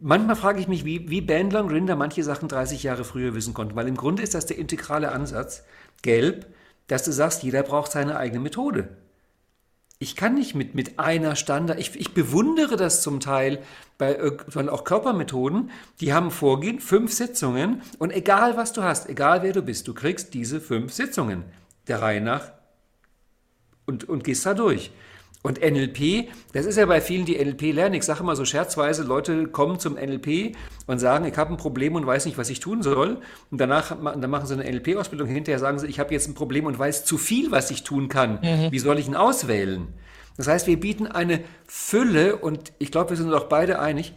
[0.00, 3.54] manchmal frage ich mich, wie, wie Bandler und Rinder manche Sachen 30 Jahre früher wissen
[3.54, 3.76] konnten.
[3.76, 5.64] Weil im Grunde ist das der integrale Ansatz,
[6.02, 6.46] gelb,
[6.88, 8.96] dass du sagst, jeder braucht seine eigene Methode.
[9.98, 13.62] Ich kann nicht mit, mit einer Standard, ich, ich bewundere das zum Teil
[13.98, 15.70] bei auch Körpermethoden,
[16.00, 19.94] die haben Vorgehen, fünf Sitzungen und egal was du hast, egal wer du bist, du
[19.94, 21.44] kriegst diese fünf Sitzungen
[21.86, 22.50] der Reihe nach
[23.86, 24.92] und, und gehst da durch.
[25.42, 27.96] Und NLP, das ist ja bei vielen, die NLP lernen.
[27.96, 31.96] Ich sage immer so scherzweise, Leute kommen zum NLP und sagen, ich habe ein Problem
[31.96, 33.18] und weiß nicht, was ich tun soll.
[33.50, 35.26] Und danach dann machen sie eine NLP-Ausbildung.
[35.26, 38.08] Hinterher sagen sie, ich habe jetzt ein Problem und weiß zu viel, was ich tun
[38.08, 38.38] kann.
[38.40, 38.70] Mhm.
[38.70, 39.88] Wie soll ich ihn auswählen?
[40.36, 44.14] Das heißt, wir bieten eine Fülle und ich glaube, wir sind uns auch beide einig.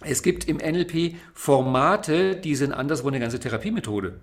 [0.00, 4.20] Es gibt im NLP Formate, die sind anderswo eine ganze Therapiemethode.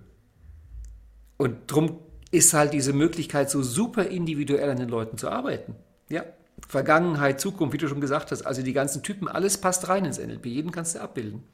[1.36, 1.98] Und darum
[2.34, 5.76] ist halt diese Möglichkeit, so super individuell an den Leuten zu arbeiten.
[6.08, 6.24] Ja,
[6.68, 10.18] Vergangenheit, Zukunft, wie du schon gesagt hast, also die ganzen Typen, alles passt rein ins
[10.18, 11.44] NLP, jeden kannst du abbilden.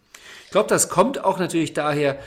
[0.47, 2.19] Ich glaube, das kommt auch natürlich daher,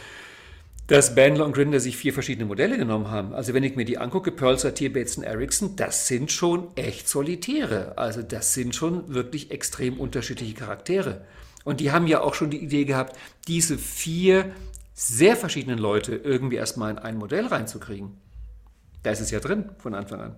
[0.88, 3.34] dass Bandler und Grinder sich vier verschiedene Modelle genommen haben.
[3.34, 7.94] Also wenn ich mir die angucke, Pearl, Satir, Bateson, Ericsson, das sind schon echt Solitäre.
[7.98, 11.26] Also das sind schon wirklich extrem unterschiedliche Charaktere.
[11.64, 14.52] Und die haben ja auch schon die Idee gehabt, diese vier
[14.94, 18.18] sehr verschiedenen Leute irgendwie erstmal in ein Modell reinzukriegen.
[19.04, 20.38] Da ist es ja drin von Anfang an.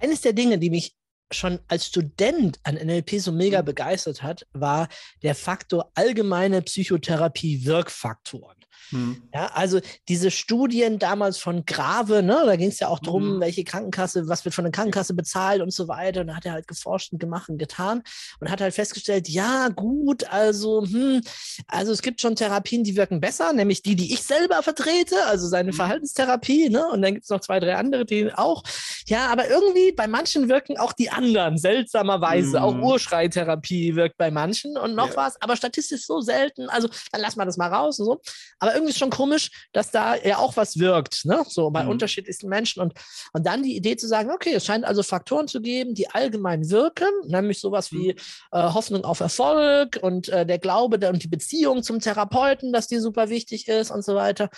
[0.00, 0.94] Eines der Dinge, die mich
[1.32, 3.66] schon als Student an NLP so mega Mhm.
[3.66, 4.88] begeistert hat, war
[5.22, 8.53] der Faktor allgemeine Psychotherapie-Wirkfaktoren.
[8.90, 9.28] Hm.
[9.34, 13.40] Ja, also diese Studien damals von Grave, ne, da ging es ja auch drum, Mhm.
[13.40, 16.20] welche Krankenkasse, was wird von der Krankenkasse bezahlt und so weiter.
[16.22, 18.02] Und da hat er halt geforscht und gemacht und getan
[18.40, 21.20] und hat halt festgestellt, ja, gut, also, hm,
[21.66, 25.48] also es gibt schon Therapien, die wirken besser, nämlich die, die ich selber vertrete, also
[25.48, 25.76] seine Mhm.
[25.76, 26.86] Verhaltenstherapie, ne?
[26.88, 28.62] Und dann gibt es noch zwei, drei andere, die auch.
[29.06, 32.62] Ja, aber irgendwie bei manchen wirken auch die anderen, seltsamerweise.
[32.62, 32.82] Auch Mhm.
[32.84, 35.16] Urschreitherapie wirkt bei manchen und noch Ja.
[35.16, 36.68] was, aber statistisch so selten.
[36.68, 38.20] Also dann lassen wir das mal raus und so.
[38.58, 41.44] Aber irgendwie ist schon komisch, dass da ja auch was wirkt, ne?
[41.48, 41.90] So bei Mhm.
[41.90, 42.82] unterschiedlichsten Menschen.
[42.82, 42.94] Und,
[43.32, 46.68] und dann die Idee zu sagen, okay, es scheint also Faktoren zu geben, die allgemein
[46.70, 48.18] wirken, nämlich sowas wie Mhm.
[48.52, 52.86] äh, Hoffnung auf Erfolg und äh, der Glaube der, und die Beziehung zum Therapeuten, dass
[52.88, 54.50] die super wichtig ist und so weiter.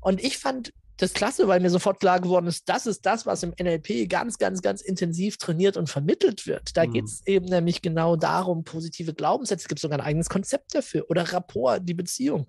[0.00, 3.42] Und ich fand das klasse, weil mir sofort klar geworden ist, das ist das, was
[3.42, 6.76] im NLP ganz, ganz, ganz intensiv trainiert und vermittelt wird.
[6.76, 6.92] Da Mhm.
[6.92, 9.62] geht es eben nämlich genau darum, positive Glaubenssätze.
[9.62, 12.46] Es gibt sogar ein eigenes Konzept dafür oder Rapport, die Beziehung.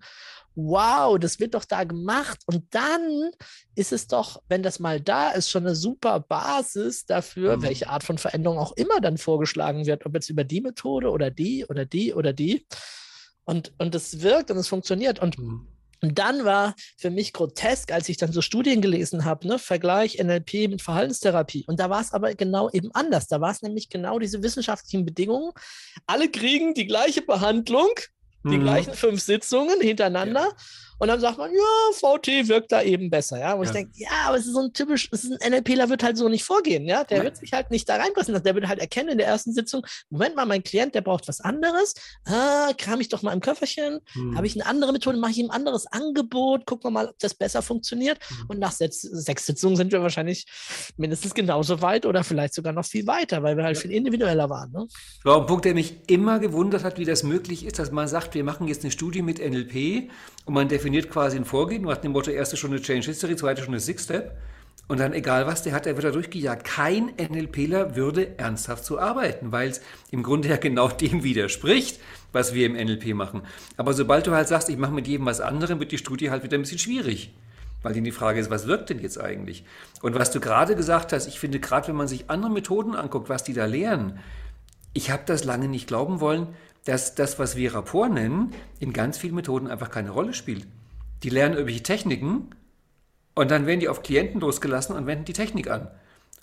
[0.55, 2.41] Wow, das wird doch da gemacht.
[2.45, 3.31] Und dann
[3.73, 7.61] ist es doch, wenn das mal da ist, schon eine super Basis dafür, Mhm.
[7.63, 11.31] welche Art von Veränderung auch immer dann vorgeschlagen wird, ob jetzt über die Methode oder
[11.31, 12.67] die oder die oder die.
[13.45, 15.19] Und, und es wirkt und es funktioniert.
[15.19, 15.67] Und Hm.
[16.03, 20.19] Und dann war für mich grotesk, als ich dann so Studien gelesen habe, ne, Vergleich
[20.21, 21.63] NLP mit Verhaltenstherapie.
[21.65, 23.27] Und da war es aber genau eben anders.
[23.27, 25.53] Da war es nämlich genau diese wissenschaftlichen Bedingungen.
[26.05, 27.87] Alle kriegen die gleiche Behandlung,
[28.43, 28.63] die Mhm.
[28.63, 30.49] gleichen fünf Sitzungen hintereinander.
[30.99, 31.59] Und dann sagt man, ja,
[31.93, 33.53] VT wirkt da eben besser, ja.
[33.53, 33.73] Und ich Ja.
[33.73, 36.29] denke, ja, aber es ist so ein typisch, es ist ein NLPler wird halt so
[36.29, 37.03] nicht vorgehen, ja.
[37.03, 37.25] Der Nein.
[37.27, 38.43] wird sich halt nicht da reinpassen lassen.
[38.45, 41.41] Der wird halt erkennen in der ersten Sitzung, Moment mal, mein Klient, der braucht was
[41.41, 41.93] anderes.
[42.25, 43.99] Ah, kram ich doch mal im Köfferchen.
[44.13, 44.35] Hm.
[44.37, 47.19] Habe ich eine andere Methode, mache ich ihm ein anderes Angebot, gucken wir mal, ob
[47.19, 48.19] das besser funktioniert.
[48.29, 48.45] Mhm.
[48.49, 50.45] Und nach sechs, sechs Sitzungen sind wir wahrscheinlich
[50.97, 53.81] mindestens genauso weit oder vielleicht sogar noch viel weiter, weil wir halt Ja.
[53.81, 54.71] viel individueller waren.
[54.71, 54.87] Ne?
[55.23, 58.33] War ein Punkt, der mich immer gewundert hat, wie das möglich ist, dass man sagt,
[58.35, 60.09] wir machen jetzt eine Studie mit NLP
[60.45, 63.79] und man definiert quasi ein Vorgehen, nach dem Motto, erste Stunde Change History, zweite Stunde
[63.79, 64.37] Six Step
[64.87, 66.65] und dann egal was der hat, der wird da durchgejagt.
[66.65, 71.99] Kein NLPler würde ernsthaft so arbeiten, weil es im Grunde ja genau dem widerspricht,
[72.31, 73.43] was wir im NLP machen.
[73.77, 76.43] Aber sobald du halt sagst, ich mache mit jedem was anderem, wird die Studie halt
[76.43, 77.33] wieder ein bisschen schwierig.
[77.81, 79.65] Weil dann die Frage ist, was wirkt denn jetzt eigentlich?
[80.01, 83.29] Und was du gerade gesagt hast, ich finde, gerade wenn man sich andere Methoden anguckt,
[83.29, 84.19] was die da lehren,
[84.93, 86.47] ich habe das lange nicht glauben wollen,
[86.85, 90.67] dass das, was wir Rapport nennen, in ganz vielen Methoden einfach keine Rolle spielt.
[91.23, 92.49] Die lernen irgendwelche Techniken
[93.35, 95.89] und dann werden die auf Klienten losgelassen und wenden die Technik an.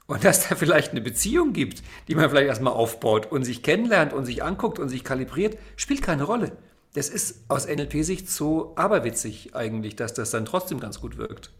[0.06, 4.12] Und dass da vielleicht eine Beziehung gibt, die man vielleicht erstmal aufbaut und sich kennenlernt
[4.12, 6.52] und sich anguckt und sich kalibriert, spielt keine Rolle.
[6.94, 11.52] Das ist aus NLP-Sicht so aberwitzig eigentlich, dass das dann trotzdem ganz gut wirkt.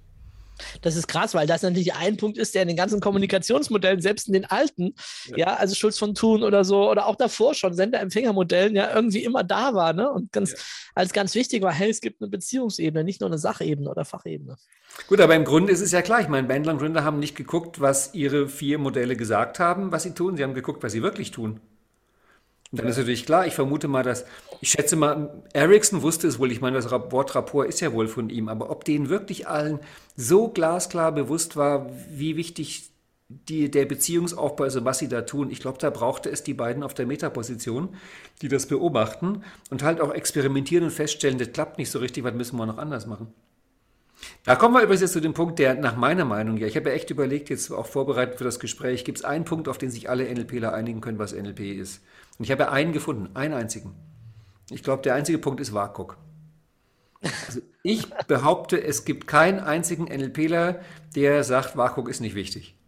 [0.83, 4.27] Das ist krass, weil das natürlich ein Punkt ist, der in den ganzen Kommunikationsmodellen, selbst
[4.29, 4.95] in den alten,
[5.29, 5.55] ja, Ja.
[5.55, 9.75] also Schulz von Thun oder so, oder auch davor schon, Sender-Empfänger-Modellen, ja, irgendwie immer da
[9.75, 10.11] war, ne?
[10.11, 10.59] Und ganz, Ja.
[10.95, 14.57] als ganz wichtig war, hey, es gibt eine Beziehungsebene, nicht nur eine Sachebene oder Fachebene.
[15.07, 16.21] Gut, aber im Grunde ist es ja klar.
[16.21, 20.03] Ich meine, Bandler und Gründer haben nicht geguckt, was ihre vier Modelle gesagt haben, was
[20.03, 20.37] sie tun.
[20.37, 21.61] Sie haben geguckt, was sie wirklich tun.
[22.73, 24.25] Dann ist natürlich klar, ich vermute mal, dass,
[24.61, 28.07] ich schätze mal, Ericsson wusste es wohl, ich meine, das Wort Rapport ist ja wohl
[28.07, 29.81] von ihm, aber ob denen wirklich allen
[30.17, 32.91] so glasklar bewusst war, wie wichtig
[33.29, 36.55] die, der Beziehungsaufbau ist und was sie da tun, ich glaube, da brauchte es die
[36.55, 37.89] beiden auf der Metaposition,
[38.41, 42.35] die das beobachten und halt auch experimentieren und feststellen, das klappt nicht so richtig, was
[42.35, 43.33] müssen wir noch anders machen.
[44.45, 46.91] Da kommen wir übrigens jetzt zu dem Punkt, der nach meiner Meinung, ja, ich habe
[46.91, 49.91] ja echt überlegt, jetzt auch vorbereitet für das Gespräch, gibt es einen Punkt, auf den
[49.91, 52.03] sich alle NLPler einigen können, was NLP ist.
[52.41, 53.95] Und ich habe einen gefunden, einen einzigen.
[54.71, 56.17] Ich glaube, der einzige Punkt ist WAKOK.
[57.47, 60.81] Also ich behaupte, es gibt keinen einzigen NLPler,
[61.15, 62.79] der sagt, WAKOK ist nicht wichtig.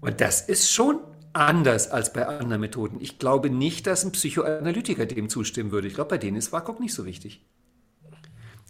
[0.00, 1.00] Und das ist schon
[1.34, 2.96] anders als bei anderen Methoden.
[2.98, 5.86] Ich glaube nicht, dass ein Psychoanalytiker dem zustimmen würde.
[5.86, 7.44] Ich glaube, bei denen ist WAKOK nicht so wichtig.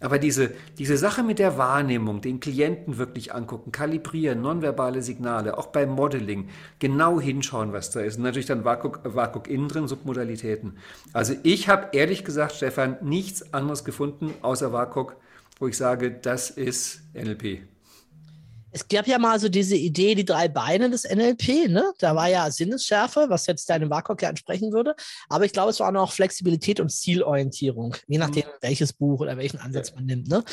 [0.01, 5.69] Aber diese, diese Sache mit der Wahrnehmung, den Klienten wirklich angucken, kalibrieren, nonverbale Signale, auch
[5.69, 8.17] beim Modeling, genau hinschauen, was da ist.
[8.19, 10.77] Und natürlich dann WAKOK innen drin, Submodalitäten.
[11.15, 15.17] Also ich habe ehrlich gesagt, Stefan, nichts anderes gefunden außer WAKOK,
[15.61, 17.63] wo ich sage, das ist NLP.
[18.77, 21.95] Es gab ja mal so diese Idee, die drei Beine des NLP, ne?
[21.99, 24.95] Da war ja Sinnesschärfe, was jetzt deinem WAKOK ja entsprechen würde.
[25.31, 28.51] Aber ich glaube, es war auch noch Flexibilität und Zielorientierung, je nachdem, mhm.
[28.61, 30.29] welches Buch oder welchen Ansatz man nimmt.
[30.29, 30.45] Ne?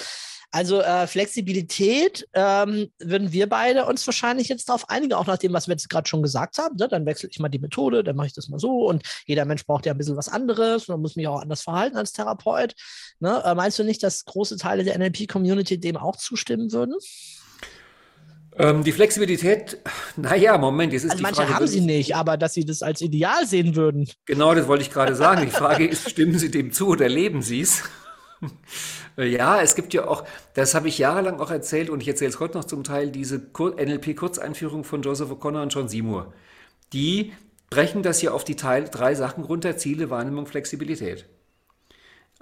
[0.51, 5.51] Also äh, Flexibilität ähm, würden wir beide uns wahrscheinlich jetzt darauf einigen, auch nach dem,
[5.51, 6.77] was wir jetzt gerade schon gesagt haben.
[6.77, 6.87] Ne?
[6.87, 9.65] Dann wechsle ich mal die Methode, dann mache ich das mal so und jeder Mensch
[9.65, 12.73] braucht ja ein bisschen was anderes und man muss mich auch anders verhalten als Therapeut.
[13.19, 13.41] Ne?
[13.43, 16.93] Äh, meinst du nicht, dass große Teile der NLP-Community dem auch zustimmen würden?
[18.57, 19.79] Ähm, die Flexibilität,
[20.15, 22.83] naja, Moment, jetzt ist also die manche Frage, haben sie nicht, aber dass sie das
[22.83, 24.07] als Ideal sehen würden.
[24.25, 25.41] Genau, das wollte ich gerade sagen.
[25.45, 27.83] Die Frage ist, stimmen sie dem zu oder leben sie es?
[29.15, 30.23] Ja, es gibt ja auch,
[30.55, 33.35] das habe ich jahrelang auch erzählt und ich erzähle es heute noch zum Teil, diese
[33.37, 36.33] NLP-Kurzeinführung von Joseph O'Connor und John Seymour.
[36.93, 37.31] Die
[37.69, 41.27] brechen das hier auf die Teil, drei Sachen runter, Ziele, Wahrnehmung, Flexibilität.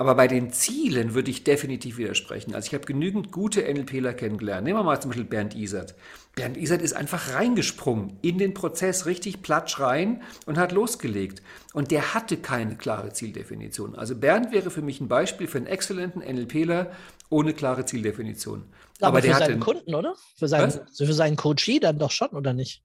[0.02, 2.56] Aber bei den Zielen würde ich definitiv widersprechen.
[2.56, 4.64] Also ich habe genügend gute NLPler kennengelernt.
[4.64, 5.94] Nehmen wir mal zum Beispiel Bernd Isert.
[6.34, 11.44] Bernd Isert ist einfach reingesprungen in den Prozess, richtig platsch rein und hat losgelegt.
[11.74, 13.94] Und der hatte keine klare Zieldefinition.
[13.94, 16.90] Also Bernd wäre für mich ein Beispiel für einen exzellenten NLPler
[17.30, 18.64] ohne klare Zieldefinition.
[19.02, 20.16] Aber, Aber der für seinen Kunden, oder?
[20.36, 22.82] Für seinen, für seinen Coachie dann doch schon, oder nicht?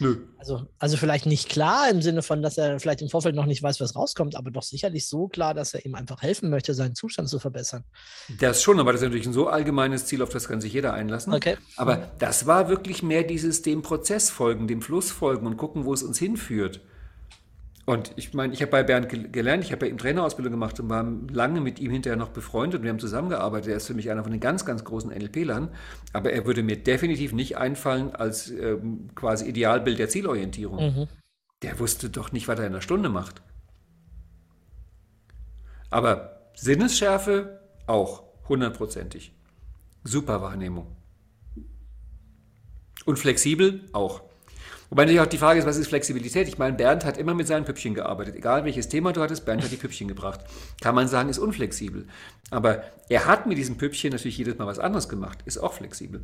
[0.00, 0.16] Nö.
[0.38, 3.62] Also, also vielleicht nicht klar im Sinne von, dass er vielleicht im Vorfeld noch nicht
[3.62, 6.94] weiß, was rauskommt, aber doch sicherlich so klar, dass er ihm einfach helfen möchte, seinen
[6.94, 7.84] Zustand zu verbessern.
[8.38, 10.92] Das schon, aber das ist natürlich ein so allgemeines Ziel, auf das kann sich jeder
[10.92, 11.34] einlassen.
[11.34, 11.56] Okay.
[11.76, 15.92] Aber das war wirklich mehr dieses dem Prozess folgen, dem Fluss folgen und gucken, wo
[15.92, 16.80] es uns hinführt.
[17.88, 20.90] Und ich meine, ich habe bei Bernd gelernt, ich habe bei ihm Trainerausbildung gemacht und
[20.90, 22.82] war lange mit ihm hinterher noch befreundet.
[22.82, 23.70] Wir haben zusammengearbeitet.
[23.70, 25.70] Er ist für mich einer von den ganz, ganz großen NLP-Lern.
[26.12, 30.84] Aber er würde mir definitiv nicht einfallen als ähm, quasi Idealbild der Zielorientierung.
[30.84, 31.08] Mhm.
[31.62, 33.40] Der wusste doch nicht, was er in einer Stunde macht.
[35.88, 39.32] Aber Sinnesschärfe auch, hundertprozentig.
[40.04, 40.94] Super Wahrnehmung.
[43.06, 44.27] Und flexibel auch.
[44.90, 46.48] Wobei natürlich auch die Frage ist, was ist Flexibilität?
[46.48, 48.36] Ich meine, Bernd hat immer mit seinen Püppchen gearbeitet.
[48.36, 50.40] Egal welches Thema du hattest, Bernd hat die Püppchen gebracht.
[50.80, 52.06] Kann man sagen, ist unflexibel.
[52.50, 55.40] Aber er hat mit diesen Püppchen natürlich jedes Mal was anderes gemacht.
[55.44, 56.22] Ist auch flexibel.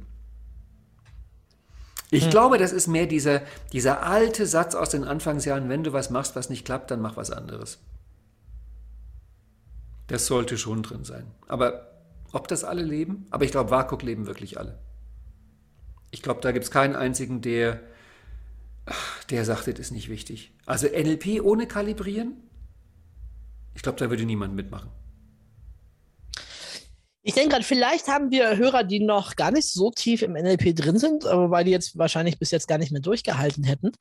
[2.10, 2.30] Ich hm.
[2.30, 6.34] glaube, das ist mehr dieser, dieser alte Satz aus den Anfangsjahren, wenn du was machst,
[6.34, 7.78] was nicht klappt, dann mach was anderes.
[10.06, 11.26] Das sollte schon drin sein.
[11.48, 11.90] Aber
[12.32, 13.26] ob das alle leben?
[13.30, 14.78] Aber ich glaube, Wakuk leben wirklich alle.
[16.10, 17.80] Ich glaube, da gibt es keinen einzigen, der
[19.30, 20.52] der sagt, das ist nicht wichtig.
[20.66, 22.34] Also NLP ohne Kalibrieren?
[23.74, 24.90] Ich glaube, da würde niemand mitmachen.
[27.26, 30.76] Ich denke gerade, vielleicht haben wir Hörer, die noch gar nicht so tief im NLP
[30.76, 33.92] drin sind, wobei die jetzt wahrscheinlich bis jetzt gar nicht mehr durchgehalten hätten.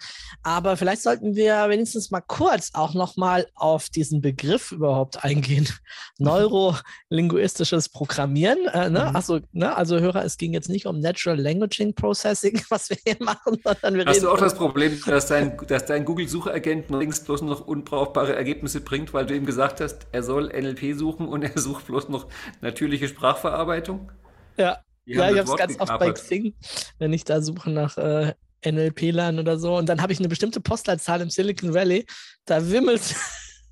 [0.43, 5.69] Aber vielleicht sollten wir wenigstens mal kurz auch nochmal auf diesen Begriff überhaupt eingehen.
[6.17, 8.67] Neurolinguistisches Programmieren.
[8.73, 9.07] Äh, ne?
[9.09, 9.15] Mhm.
[9.15, 9.73] Achso, ne?
[9.73, 13.95] also Hörer, es ging jetzt nicht um Natural Languaging Processing, was wir hier machen, sondern
[13.95, 18.35] wir Hast du auch das Problem, dass dein, dass dein Google-Sucheragent links bloß noch unbrauchbare
[18.35, 22.09] Ergebnisse bringt, weil du ihm gesagt hast, er soll NLP suchen und er sucht bloß
[22.09, 22.27] noch
[22.59, 24.11] natürliche Sprachverarbeitung?
[24.57, 26.53] Ja, ja ich habe es ganz oft bei Xing,
[26.99, 28.33] wenn ich da suche nach äh,
[28.65, 29.77] NLP-Lern oder so.
[29.77, 32.05] Und dann habe ich eine bestimmte Postleitzahl im Silicon Valley.
[32.45, 33.01] Da wimmelt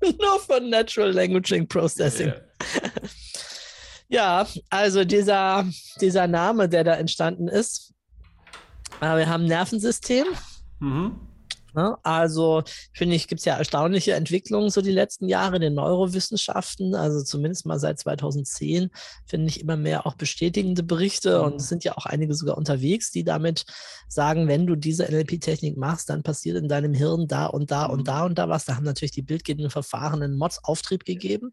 [0.00, 2.32] nur von Natural Languaging Processing.
[4.08, 4.46] Ja, ja.
[4.70, 5.66] also dieser,
[6.00, 7.92] dieser Name, der da entstanden ist.
[9.00, 10.26] Äh, wir haben ein Nervensystem.
[10.80, 11.31] Mhm.
[11.74, 11.96] Ne?
[12.02, 16.94] Also finde ich, gibt es ja erstaunliche Entwicklungen so die letzten Jahre in den Neurowissenschaften.
[16.94, 18.90] Also zumindest mal seit 2010
[19.26, 21.44] finde ich immer mehr auch bestätigende Berichte mhm.
[21.44, 23.64] und es sind ja auch einige sogar unterwegs, die damit
[24.08, 27.94] sagen, wenn du diese NLP-Technik machst, dann passiert in deinem Hirn da und da mhm.
[27.94, 28.64] und da und da was.
[28.64, 31.52] Da haben natürlich die bildgebenden Verfahren einen Mods Auftrieb gegeben.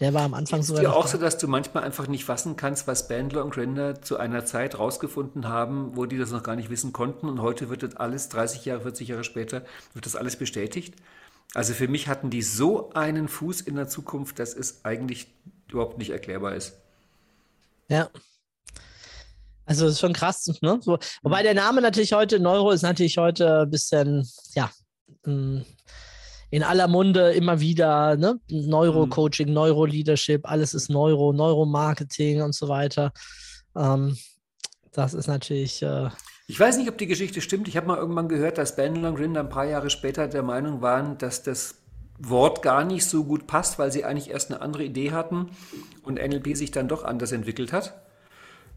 [0.00, 0.74] Der war am Anfang so.
[0.74, 4.00] Ist ja auch so, dass du manchmal einfach nicht fassen kannst, was Bandler und Grender
[4.00, 7.28] zu einer Zeit rausgefunden haben, wo die das noch gar nicht wissen konnten.
[7.28, 10.94] Und heute wird das alles, 30 Jahre, 40 Jahre später, wird das alles bestätigt.
[11.54, 15.26] Also für mich hatten die so einen Fuß in der Zukunft, dass es eigentlich
[15.68, 16.74] überhaupt nicht erklärbar ist.
[17.88, 18.08] Ja.
[19.64, 20.78] Also das ist schon krass, ne?
[20.80, 24.70] So, wobei der Name natürlich heute, Neuro ist natürlich heute ein bisschen, ja,
[25.26, 25.60] mm,
[26.50, 28.40] in aller Munde immer wieder, ne?
[28.50, 29.54] Neurocoaching, mhm.
[29.54, 33.12] Neuroleadership, alles ist Neuro, Neuromarketing und so weiter.
[33.76, 34.16] Ähm,
[34.92, 35.82] das ist natürlich.
[35.82, 36.08] Äh
[36.46, 37.68] ich weiß nicht, ob die Geschichte stimmt.
[37.68, 40.80] Ich habe mal irgendwann gehört, dass Bandler und Grinder ein paar Jahre später der Meinung
[40.80, 41.76] waren, dass das
[42.18, 45.50] Wort gar nicht so gut passt, weil sie eigentlich erst eine andere Idee hatten
[46.02, 48.07] und NLP sich dann doch anders entwickelt hat.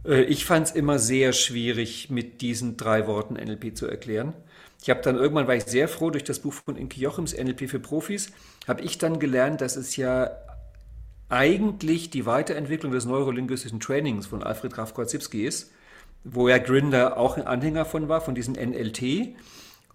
[0.06, 4.34] Äh, ich fand es immer sehr schwierig, mit diesen drei Worten NLP zu erklären.
[4.82, 7.70] Ich habe dann irgendwann, war ich sehr froh, durch das Buch von Inke Jochims, NLP
[7.70, 8.32] für Profis,
[8.68, 10.32] habe ich dann gelernt, dass es ja
[11.30, 15.72] eigentlich die Weiterentwicklung des neurolinguistischen Trainings von Alfred Graf Korzybski ist,
[16.24, 19.36] wo ja Grinder auch ein Anhänger von war, von diesem NLT.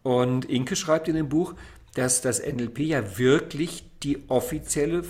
[0.02, 1.54] Und Inke schreibt in dem Buch,
[1.94, 5.02] dass das NLP ja wirklich die offizielle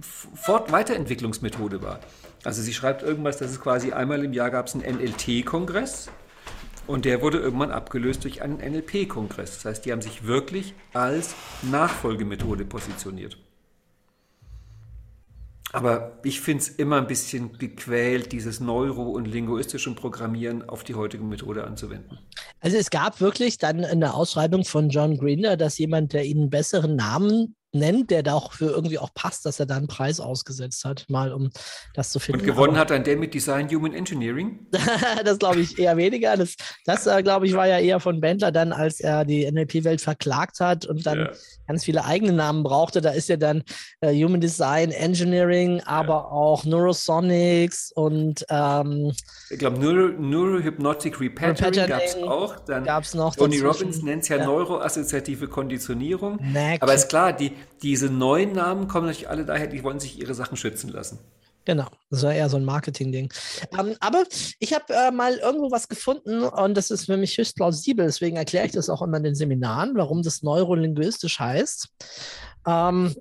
[0.00, 2.00] Fort Weiterentwicklungsmethode war.
[2.44, 6.08] Also sie schreibt irgendwas, dass es quasi einmal im Jahr gab es einen NLT-Kongress
[6.86, 9.56] und der wurde irgendwann abgelöst durch einen NLP-Kongress.
[9.56, 13.38] Das heißt, die haben sich wirklich als Nachfolgemethode positioniert.
[15.72, 20.96] Aber ich finde es immer ein bisschen gequält, dieses neuro- und linguistische Programmieren auf die
[20.96, 22.18] heutige Methode anzuwenden.
[22.60, 26.50] Also es gab wirklich dann eine Ausschreibung von John Grinder, dass jemand, der ihnen einen
[26.50, 30.20] besseren Namen nennt, der da auch für irgendwie auch passt, dass er da einen Preis
[30.20, 31.50] ausgesetzt hat, mal um
[31.94, 32.40] das zu finden.
[32.40, 34.66] Und gewonnen hat dann der mit Design Human Engineering?
[35.24, 36.36] das glaube ich eher weniger.
[36.36, 36.54] Das,
[36.84, 40.60] das äh, glaube ich, war ja eher von Bendler dann, als er die NLP-Welt verklagt
[40.60, 41.30] hat und dann ja.
[41.68, 43.00] ganz viele eigene Namen brauchte.
[43.00, 43.62] Da ist ja dann
[44.00, 46.24] äh, Human Design Engineering, aber ja.
[46.24, 49.12] auch Neurosonics und ähm,
[49.50, 52.60] ich glaube, Neuro, Neurohypnotic Repatterning gab es auch.
[52.60, 53.34] Dann gab es noch.
[53.34, 56.38] Tony Robbins nennt es ja, ja, neuroassoziative Konditionierung.
[56.40, 56.80] Neck.
[56.82, 57.52] Aber ist klar, die,
[57.82, 61.18] diese neuen Namen kommen natürlich alle daher, die wollen sich ihre Sachen schützen lassen.
[61.66, 63.32] Genau, das war eher so ein Marketing-Ding.
[63.78, 64.24] Ähm, aber
[64.58, 68.06] ich habe äh, mal irgendwo was gefunden und das ist für mich höchst plausibel.
[68.06, 71.88] Deswegen erkläre ich das auch immer in den Seminaren, warum das neurolinguistisch heißt.
[72.66, 73.14] Ähm,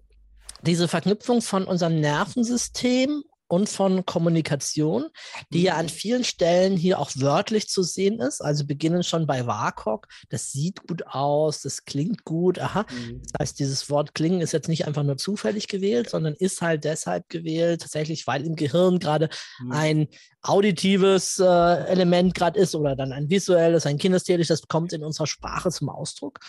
[0.61, 5.07] diese Verknüpfung von unserem Nervensystem und von Kommunikation,
[5.51, 5.89] die ja an mhm.
[5.89, 8.41] vielen Stellen hier auch wörtlich zu sehen ist.
[8.41, 10.07] Also beginnen schon bei WAKOK.
[10.29, 12.59] Das sieht gut aus, das klingt gut.
[12.59, 12.85] Aha.
[12.89, 13.21] Mhm.
[13.23, 16.83] Das heißt, dieses Wort klingen ist jetzt nicht einfach nur zufällig gewählt, sondern ist halt
[16.83, 19.29] deshalb gewählt, tatsächlich, weil im Gehirn gerade
[19.63, 19.71] mhm.
[19.71, 20.07] ein
[20.41, 25.27] auditives äh, Element gerade ist oder dann ein visuelles, ein kinesthetisches, das kommt in unserer
[25.27, 26.39] Sprache zum Ausdruck.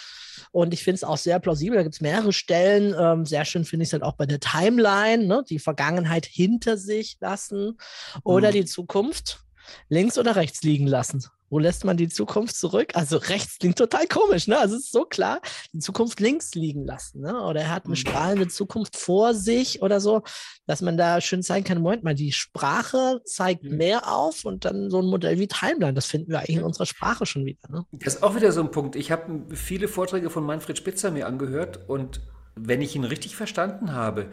[0.53, 1.76] Und ich finde es auch sehr plausibel.
[1.76, 2.95] Da gibt es mehrere Stellen.
[2.99, 5.45] Ähm, sehr schön finde ich es halt auch bei der Timeline, ne?
[5.49, 7.78] die Vergangenheit hinter sich lassen
[8.24, 8.55] oder mhm.
[8.55, 9.41] die Zukunft
[9.88, 11.24] links oder rechts liegen lassen.
[11.51, 12.92] Wo lässt man die Zukunft zurück?
[12.94, 14.59] Also rechts klingt total komisch, ne?
[14.59, 15.40] Also es ist so klar,
[15.72, 17.42] die Zukunft links liegen lassen, ne?
[17.42, 17.96] Oder er hat eine mhm.
[17.96, 20.22] strahlende Zukunft vor sich oder so,
[20.66, 23.76] dass man da schön zeigen kann, Moment mal, die Sprache zeigt mhm.
[23.76, 26.86] mehr auf und dann so ein Modell wie Timeline, das finden wir eigentlich in unserer
[26.86, 27.68] Sprache schon wieder.
[27.68, 27.84] Ne?
[27.92, 28.94] Das ist auch wieder so ein Punkt.
[28.94, 32.20] Ich habe viele Vorträge von Manfred Spitzer mir angehört und
[32.55, 34.26] wenn ich ihn richtig verstanden habe,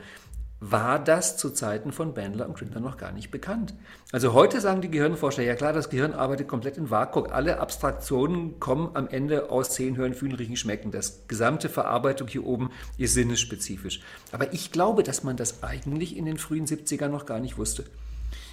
[0.60, 3.76] war das zu Zeiten von Bandler und Grindr noch gar nicht bekannt.
[4.12, 7.28] Also heute sagen die Gehirnforscher, ja klar, das Gehirn arbeitet komplett in Vakuum.
[7.28, 10.91] Alle Abstraktionen kommen am Ende aus Sehen, Hören, Fühlen, Riechen, Schmecken.
[10.91, 14.01] Das gesamte Verarbeitung hier oben ist sinnesspezifisch.
[14.32, 17.86] Aber ich glaube, dass man das eigentlich in den frühen 70ern noch gar nicht wusste.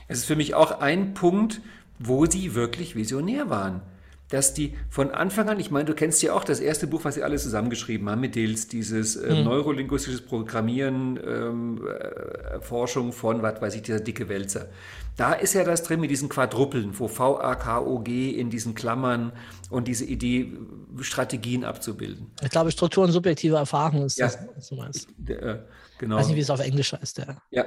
[0.07, 1.63] Es ist für mich auch ein Punkt,
[1.99, 3.81] wo sie wirklich visionär waren
[4.31, 7.14] dass die von Anfang an, ich meine, du kennst ja auch das erste Buch, was
[7.14, 9.45] sie alle zusammengeschrieben haben mit Dils, dieses äh, mhm.
[9.45, 14.68] neurolinguistisches Programmieren, ähm, äh, Forschung von, was weiß ich, dieser dicke Wälzer.
[15.16, 18.51] Da ist ja das drin mit diesen Quadrupeln, wo V, A, K, O, G in
[18.51, 19.33] diesen Klammern
[19.70, 20.53] und diese Idee,
[21.01, 22.33] Strategien abzubilden.
[22.43, 24.27] Ich glaube, Struktur und subjektive Erfahrung ist ja.
[24.27, 25.09] das, was du meinst.
[25.16, 25.59] Der, äh,
[25.99, 26.16] genau.
[26.16, 27.18] Ich weiß nicht, wie es auf Englisch heißt.
[27.18, 27.37] Der.
[27.51, 27.64] Ja.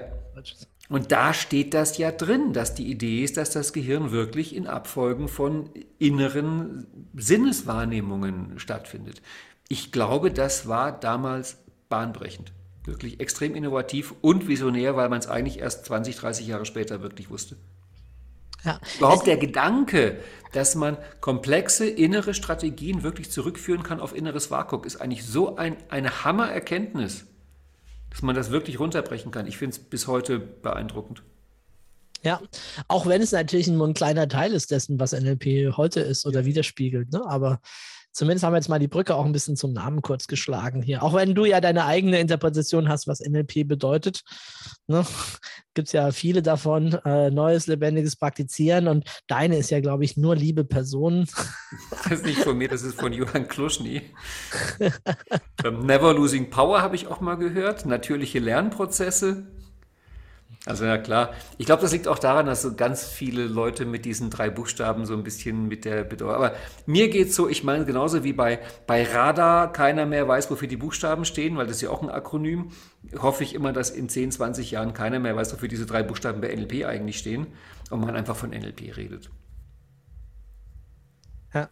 [0.90, 4.68] Und da steht das ja drin, dass die Idee ist, dass das Gehirn wirklich in
[4.68, 5.70] Abfolgen von
[6.00, 9.22] inneren Sinneswahrnehmungen stattfindet.
[9.68, 11.58] Ich glaube, das war damals
[11.90, 12.54] bahnbrechend.
[12.86, 17.30] Wirklich extrem innovativ und visionär, weil man es eigentlich erst 20, 30 Jahre später wirklich
[17.30, 17.58] wusste.
[18.64, 18.80] Ja.
[18.98, 20.20] Überhaupt der Gedanke,
[20.54, 25.76] dass man komplexe innere Strategien wirklich zurückführen kann auf inneres Vakuum, ist eigentlich so ein,
[25.90, 27.26] eine Hammererkenntnis
[28.18, 29.46] dass man das wirklich runterbrechen kann.
[29.46, 31.22] Ich finde es bis heute beeindruckend.
[32.24, 32.42] Ja,
[32.88, 36.44] auch wenn es natürlich nur ein kleiner Teil ist dessen, was NLP heute ist oder
[36.44, 37.14] widerspiegelt.
[37.14, 37.22] Ne?
[37.28, 37.62] Aber
[38.18, 41.04] zumindest haben wir jetzt mal die Brücke auch ein bisschen zum Namen kurz geschlagen hier.
[41.04, 44.24] Auch wenn du ja deine eigene Interpretation hast, was NLP bedeutet.
[44.88, 45.06] Ne?
[45.76, 50.18] Gibt es ja viele davon, äh, neues, lebendiges Praktizieren und deine ist ja, glaube ich,
[50.18, 51.28] nur liebe Personen.
[52.04, 54.02] Das ist nicht von mir, das ist von Johann Kluschny.
[55.66, 57.88] Ähm, Never Losing Power habe ich auch mal gehört.
[57.88, 59.48] Natürliche Lernprozesse.
[60.68, 61.34] Also ja klar.
[61.58, 65.06] Ich glaube, das liegt auch daran, dass so ganz viele Leute mit diesen drei Buchstaben
[65.06, 66.36] so ein bisschen mit der Bedeutung.
[66.36, 66.54] Aber
[66.86, 70.68] mir geht es so, ich meine genauso wie bei, bei Radar keiner mehr weiß, wofür
[70.68, 72.72] die Buchstaben stehen, weil das ist ja auch ein Akronym.
[73.18, 76.42] Hoffe ich immer, dass in 10, 20 Jahren keiner mehr weiß, wofür diese drei Buchstaben
[76.42, 77.48] bei NLP eigentlich stehen
[77.90, 79.30] und man einfach von NLP redet.
[81.54, 81.70] Ja.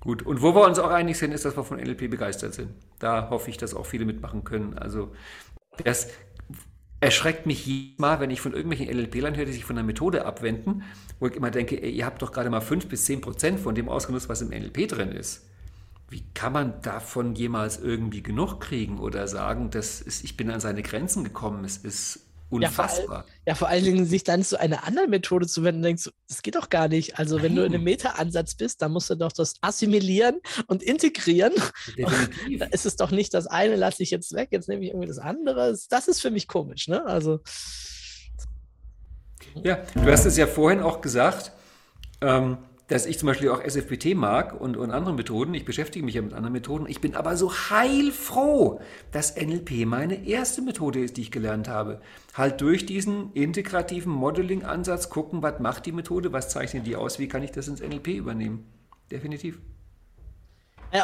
[0.00, 2.70] Gut, und wo wir uns auch einig sind, ist, dass wir von NLP begeistert sind.
[2.98, 4.76] Da hoffe ich, dass auch viele mitmachen können.
[4.76, 5.12] Also
[5.84, 6.08] das
[7.00, 10.24] erschreckt mich jedes Mal, wenn ich von irgendwelchen LLP-Lern höre, die sich von der Methode
[10.24, 10.82] abwenden,
[11.20, 13.74] wo ich immer denke, ey, ihr habt doch gerade mal 5 bis 10 Prozent von
[13.74, 15.46] dem ausgenutzt, was im NLP drin ist.
[16.08, 20.82] Wie kann man davon jemals irgendwie genug kriegen oder sagen, dass ich bin an seine
[20.82, 21.64] Grenzen gekommen?
[21.64, 23.26] Es ist Unfassbar.
[23.44, 26.42] Ja, vor allen Dingen sich dann zu einer anderen Methode zu wenden, denkst du, das
[26.42, 27.18] geht doch gar nicht.
[27.18, 31.52] Also, wenn du in einem Meta-Ansatz bist, dann musst du doch das assimilieren und integrieren.
[31.96, 32.58] Definitiv.
[32.58, 35.08] Da ist es doch nicht das eine, lasse ich jetzt weg, jetzt nehme ich irgendwie
[35.08, 35.76] das andere.
[35.90, 37.04] Das ist für mich komisch, ne?
[37.04, 37.40] Also,
[39.62, 41.52] Ja, du hast es ja vorhin auch gesagt,
[42.20, 42.58] ähm,
[42.88, 45.54] dass ich zum Beispiel auch SFPT mag und, und andere Methoden.
[45.54, 46.86] Ich beschäftige mich ja mit anderen Methoden.
[46.86, 48.80] Ich bin aber so heilfroh,
[49.10, 52.00] dass NLP meine erste Methode ist, die ich gelernt habe.
[52.34, 57.28] Halt durch diesen integrativen Modeling-Ansatz gucken, was macht die Methode, was zeichnet die aus, wie
[57.28, 58.66] kann ich das ins NLP übernehmen.
[59.10, 59.58] Definitiv.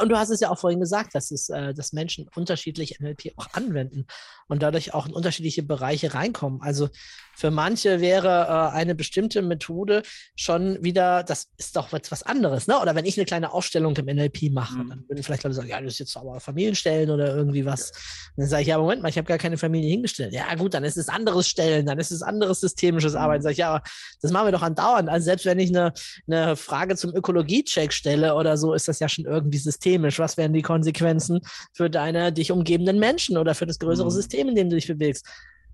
[0.00, 3.32] Und du hast es ja auch vorhin gesagt, dass, es, äh, dass Menschen unterschiedlich NLP
[3.36, 4.06] auch anwenden
[4.46, 6.62] und dadurch auch in unterschiedliche Bereiche reinkommen.
[6.62, 6.88] Also
[7.34, 8.28] für manche wäre
[8.72, 10.02] äh, eine bestimmte Methode
[10.36, 12.66] schon wieder, das ist doch was, was anderes.
[12.66, 12.78] Ne?
[12.80, 14.88] Oder wenn ich eine kleine Aufstellung im NLP mache, Mhm.
[14.90, 17.90] dann würden vielleicht Leute sagen, ja, das ist jetzt aber Familienstellen oder irgendwie was.
[18.36, 20.32] Und dann sage ich, ja, Moment mal, ich habe gar keine Familie hingestellt.
[20.32, 23.42] Ja, gut, dann ist es anderes Stellen, dann ist es anderes systemisches Arbeiten.
[23.42, 23.82] Sag ich, ja,
[24.20, 25.08] das machen wir doch andauernd.
[25.08, 25.92] Also selbst wenn ich eine,
[26.26, 30.18] eine Frage zum Ökologie-Check stelle oder so, ist das ja schon irgendwie systemisch.
[30.18, 31.40] Was wären die Konsequenzen
[31.72, 34.10] für deine dich umgebenden Menschen oder für das größere Mhm.
[34.10, 35.26] System, in dem du dich bewegst?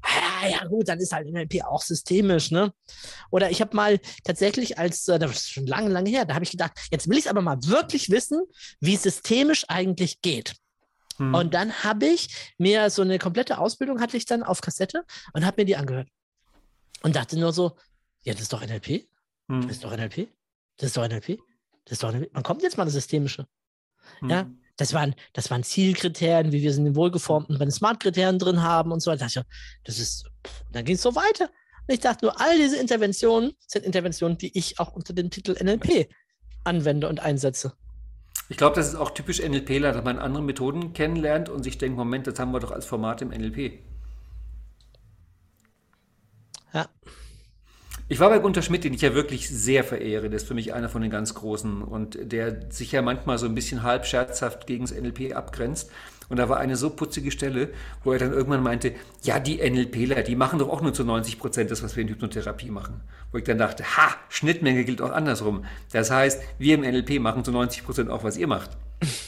[0.03, 2.73] Ah, ja, gut, dann ist halt NLP auch systemisch, ne?
[3.31, 6.45] Oder ich habe mal tatsächlich als, äh, das ist schon lange, lange her, da habe
[6.45, 8.43] ich gedacht, jetzt will ich aber mal wirklich wissen,
[8.81, 10.55] wie systemisch eigentlich geht.
[11.17, 11.35] Hm.
[11.35, 15.45] Und dann habe ich mir so eine komplette Ausbildung hatte ich dann auf Kassette und
[15.45, 16.09] habe mir die angehört.
[17.03, 17.77] Und dachte nur so,
[18.23, 19.09] ja, das ist doch NLP.
[19.49, 19.63] Hm.
[19.63, 20.29] Das ist doch NLP.
[20.77, 21.39] Das ist doch NLP.
[21.85, 22.33] Das ist doch NLP.
[22.33, 23.47] Man kommt jetzt mal das Systemische.
[24.21, 24.31] Hm.
[24.31, 24.51] ja.
[24.79, 28.93] Das waren, das waren Zielkriterien, wie wir sie in den wohlgeformten, bei Smart-Kriterien drin haben
[28.93, 29.27] und so weiter.
[29.27, 31.51] Da dachte ich, Das ist, pff, dann ging es so weiter.
[31.87, 35.57] Und ich dachte nur, all diese Interventionen sind Interventionen, die ich auch unter dem Titel
[35.61, 36.09] NLP
[36.65, 37.73] anwende und einsetze.
[38.49, 41.99] Ich glaube, das ist auch typisch NLPler, dass man andere Methoden kennenlernt und sich denkt,
[41.99, 43.81] Moment, das haben wir doch als Format im NLP.
[46.73, 46.89] Ja.
[48.11, 50.31] Ich war bei Gunter Schmidt, den ich ja wirklich sehr verehre.
[50.31, 53.45] Der ist für mich einer von den ganz Großen und der sich ja manchmal so
[53.45, 55.91] ein bisschen halb scherzhaft gegen das NLP abgrenzt.
[56.31, 57.69] Und da war eine so putzige Stelle,
[58.05, 61.39] wo er dann irgendwann meinte, ja, die NLPler, die machen doch auch nur zu 90
[61.39, 63.01] Prozent das, was wir in Hypnotherapie machen.
[63.31, 65.67] Wo ich dann dachte, ha, Schnittmenge gilt auch andersrum.
[65.93, 68.71] Das heißt, wir im NLP machen zu 90 Prozent auch, was ihr macht.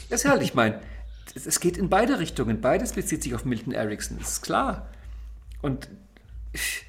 [0.09, 0.79] Das ist halt, ich meine,
[1.35, 2.61] es geht in beide Richtungen.
[2.61, 4.89] Beides bezieht sich auf Milton Erickson, ist klar.
[5.61, 5.87] Und
[6.51, 6.85] ich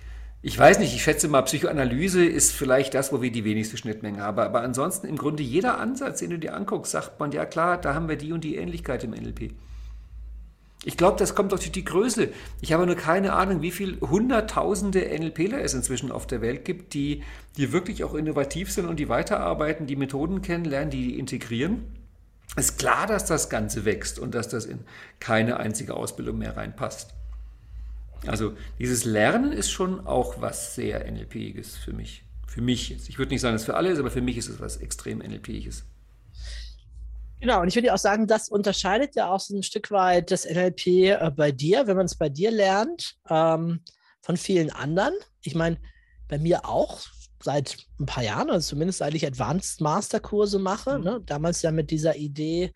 [0.59, 4.41] weiß nicht, ich schätze mal, Psychoanalyse ist vielleicht das, wo wir die wenigste Schnittmenge haben.
[4.41, 7.95] Aber ansonsten im Grunde jeder Ansatz, den du dir anguckst, sagt man, ja klar, da
[7.95, 9.53] haben wir die und die Ähnlichkeit im NLP.
[10.85, 12.31] Ich glaube, das kommt doch durch die Größe.
[12.61, 16.95] Ich habe nur keine Ahnung, wie viele hunderttausende NLPler es inzwischen auf der Welt gibt,
[16.95, 17.23] die,
[17.57, 21.85] die wirklich auch innovativ sind und die weiterarbeiten, die Methoden kennenlernen, die integrieren.
[22.57, 24.81] Es ist klar, dass das Ganze wächst und dass das in
[25.21, 27.15] keine einzige Ausbildung mehr reinpasst.
[28.27, 32.25] Also dieses Lernen ist schon auch was sehr NLPiges für mich.
[32.47, 33.09] Für mich jetzt.
[33.09, 34.77] Ich würde nicht sagen, dass es für alle ist, aber für mich ist es was
[34.77, 35.85] extrem NLPiges.
[37.41, 40.45] Genau, und ich würde auch sagen, das unterscheidet ja auch so ein Stück weit das
[40.45, 43.81] NLP äh, bei dir, wenn man es bei dir lernt, ähm,
[44.21, 45.15] von vielen anderen.
[45.43, 45.79] Ich meine,
[46.29, 47.01] bei mir auch
[47.43, 51.05] seit ein paar Jahren, also zumindest seit ich Advanced Master Kurse mache, Mhm.
[51.05, 51.21] ne?
[51.27, 52.73] damals ja mit dieser Idee,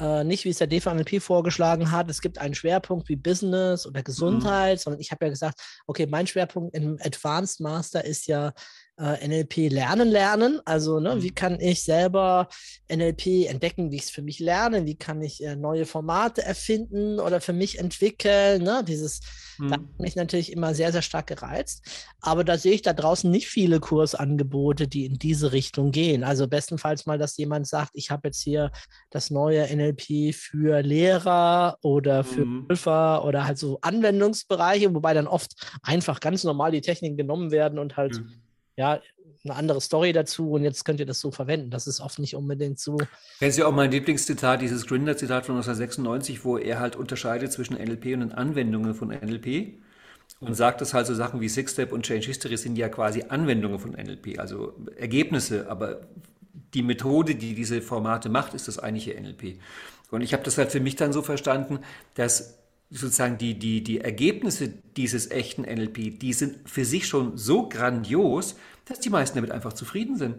[0.00, 4.02] äh, nicht wie es der DVNLP vorgeschlagen hat, es gibt einen Schwerpunkt wie Business oder
[4.02, 8.52] Gesundheit, sondern ich habe ja gesagt, okay, mein Schwerpunkt im Advanced Master ist ja
[9.00, 10.60] äh, NLP lernen, lernen.
[10.64, 11.22] Also, ne, Mhm.
[11.22, 12.48] wie kann ich selber
[12.88, 17.18] NLP entdecken, wie ich es für mich lerne, wie kann ich äh, neue Formate erfinden
[17.18, 18.62] oder für mich entwickeln.
[18.62, 18.84] Ne?
[18.86, 19.20] Dieses,
[19.66, 19.72] da Hm.
[19.76, 21.84] hat mich natürlich immer sehr, sehr stark gereizt.
[22.20, 26.24] Aber da sehe ich da draußen nicht viele Kursangebote, die in diese Richtung gehen.
[26.24, 28.70] Also bestenfalls mal, dass jemand sagt, ich habe jetzt hier
[29.10, 32.66] das neue NLP für Lehrer oder für Mhm.
[32.68, 37.78] Prüfer oder halt so Anwendungsbereiche, wobei dann oft einfach ganz normal die Techniken genommen werden
[37.78, 38.42] und halt Mhm.
[38.80, 39.00] Ja
[39.44, 41.70] eine andere Story dazu und jetzt könnt ihr das so verwenden.
[41.70, 42.98] Das ist oft nicht unbedingt so.
[43.40, 47.74] Das ist ja auch mein Lieblingszitat, dieses Grinder-Zitat von 1996, wo er halt unterscheidet zwischen
[47.74, 49.78] NLP und den Anwendungen von NLP
[50.40, 53.78] und sagt, dass halt so Sachen wie Six-Step und Change History sind ja quasi Anwendungen
[53.78, 56.00] von NLP, also Ergebnisse, aber
[56.74, 59.58] die Methode, die diese Formate macht, ist das eigentliche NLP.
[60.10, 61.80] Und ich habe das halt für mich dann so verstanden,
[62.14, 62.58] dass
[62.90, 68.56] sozusagen die, die, die Ergebnisse dieses echten NLP, die sind für sich schon so grandios,
[68.90, 70.36] dass die meisten damit einfach zufrieden sind.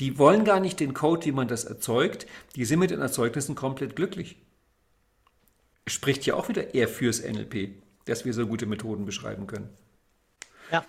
[0.00, 2.26] Die wollen gar nicht den Code, wie man das erzeugt,
[2.56, 4.36] die sind mit den Erzeugnissen komplett glücklich.
[5.86, 7.70] Spricht ja auch wieder eher fürs NLP,
[8.06, 9.68] dass wir so gute Methoden beschreiben können.
[10.72, 10.84] Ja.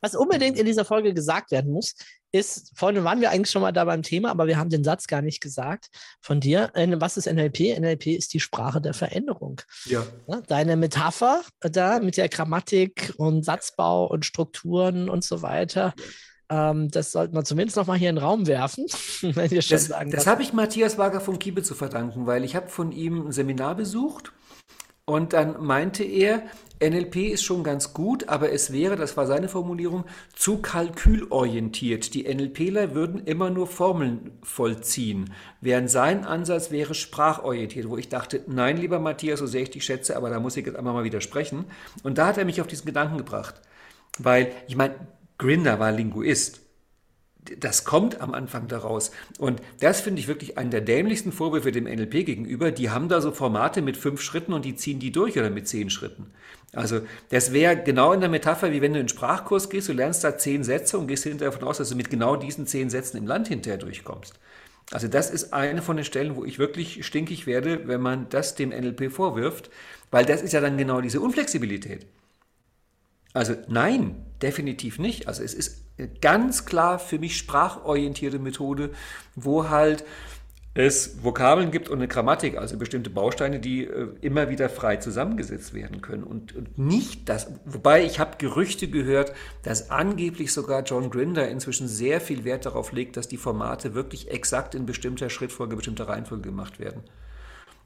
[0.00, 1.94] Was unbedingt in dieser Folge gesagt werden muss,
[2.32, 5.06] ist, vorhin waren wir eigentlich schon mal da beim Thema, aber wir haben den Satz
[5.06, 5.88] gar nicht gesagt
[6.20, 6.70] von dir.
[6.74, 7.78] Äh, Was ist NLP?
[7.78, 9.60] NLP ist die Sprache der Veränderung.
[9.84, 10.04] Ja.
[10.46, 15.92] Deine Metapher da mit der Grammatik und Satzbau und Strukturen und so weiter,
[16.52, 18.86] ähm, das sollten wir zumindest noch mal hier in den Raum werfen,
[19.22, 20.10] wenn wir schon Das, sagen.
[20.10, 23.32] das habe ich Matthias Wager von Kiebe zu verdanken, weil ich habe von ihm ein
[23.32, 24.32] Seminar besucht
[25.04, 26.42] und dann meinte er,
[26.80, 32.14] NLP ist schon ganz gut, aber es wäre, das war seine Formulierung, zu kalkülorientiert.
[32.14, 38.42] Die NLPler würden immer nur Formeln vollziehen, während sein Ansatz wäre sprachorientiert, wo ich dachte,
[38.46, 41.04] nein, lieber Matthias, so sehr ich dich schätze, aber da muss ich jetzt einmal mal
[41.04, 41.66] widersprechen.
[42.02, 43.60] Und da hat er mich auf diesen Gedanken gebracht,
[44.18, 44.94] weil ich meine,
[45.38, 46.60] Grinder war Linguist
[47.58, 49.10] das kommt am Anfang daraus.
[49.38, 52.70] Und das finde ich wirklich einen der dämlichsten Vorwürfe dem NLP gegenüber.
[52.70, 55.66] Die haben da so Formate mit fünf Schritten und die ziehen die durch oder mit
[55.66, 56.30] zehn Schritten.
[56.72, 59.92] Also das wäre genau in der Metapher, wie wenn du in einen Sprachkurs gehst, du
[59.92, 62.88] lernst da zehn Sätze und gehst hinterher davon aus, dass du mit genau diesen zehn
[62.88, 64.34] Sätzen im Land hinterher durchkommst.
[64.90, 68.54] Also das ist eine von den Stellen, wo ich wirklich stinkig werde, wenn man das
[68.54, 69.70] dem NLP vorwirft,
[70.10, 72.06] weil das ist ja dann genau diese Unflexibilität.
[73.32, 75.28] Also nein, definitiv nicht.
[75.28, 75.81] Also es ist
[76.20, 78.90] ganz klar für mich sprachorientierte Methode,
[79.34, 80.04] wo halt
[80.74, 85.74] es Vokabeln gibt und eine Grammatik, also bestimmte Bausteine, die äh, immer wieder frei zusammengesetzt
[85.74, 86.22] werden können.
[86.22, 89.34] Und, und nicht das, wobei ich habe Gerüchte gehört,
[89.64, 94.30] dass angeblich sogar John Grinder inzwischen sehr viel Wert darauf legt, dass die Formate wirklich
[94.30, 97.02] exakt in bestimmter Schrittfolge, bestimmter Reihenfolge gemacht werden.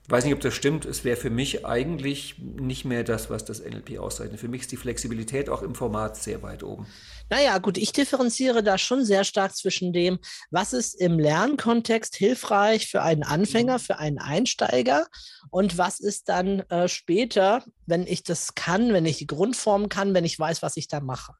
[0.08, 0.84] Weiß nicht, ob das stimmt.
[0.84, 4.38] Es wäre für mich eigentlich nicht mehr das, was das NLP auszeichnet.
[4.38, 6.86] Für mich ist die Flexibilität auch im Format sehr weit oben.
[7.28, 10.18] Naja, gut, ich differenziere da schon sehr stark zwischen dem,
[10.50, 15.06] was ist im Lernkontext hilfreich für einen Anfänger, für einen Einsteiger
[15.50, 20.14] und was ist dann äh, später, wenn ich das kann, wenn ich die Grundform kann,
[20.14, 21.32] wenn ich weiß, was ich da mache.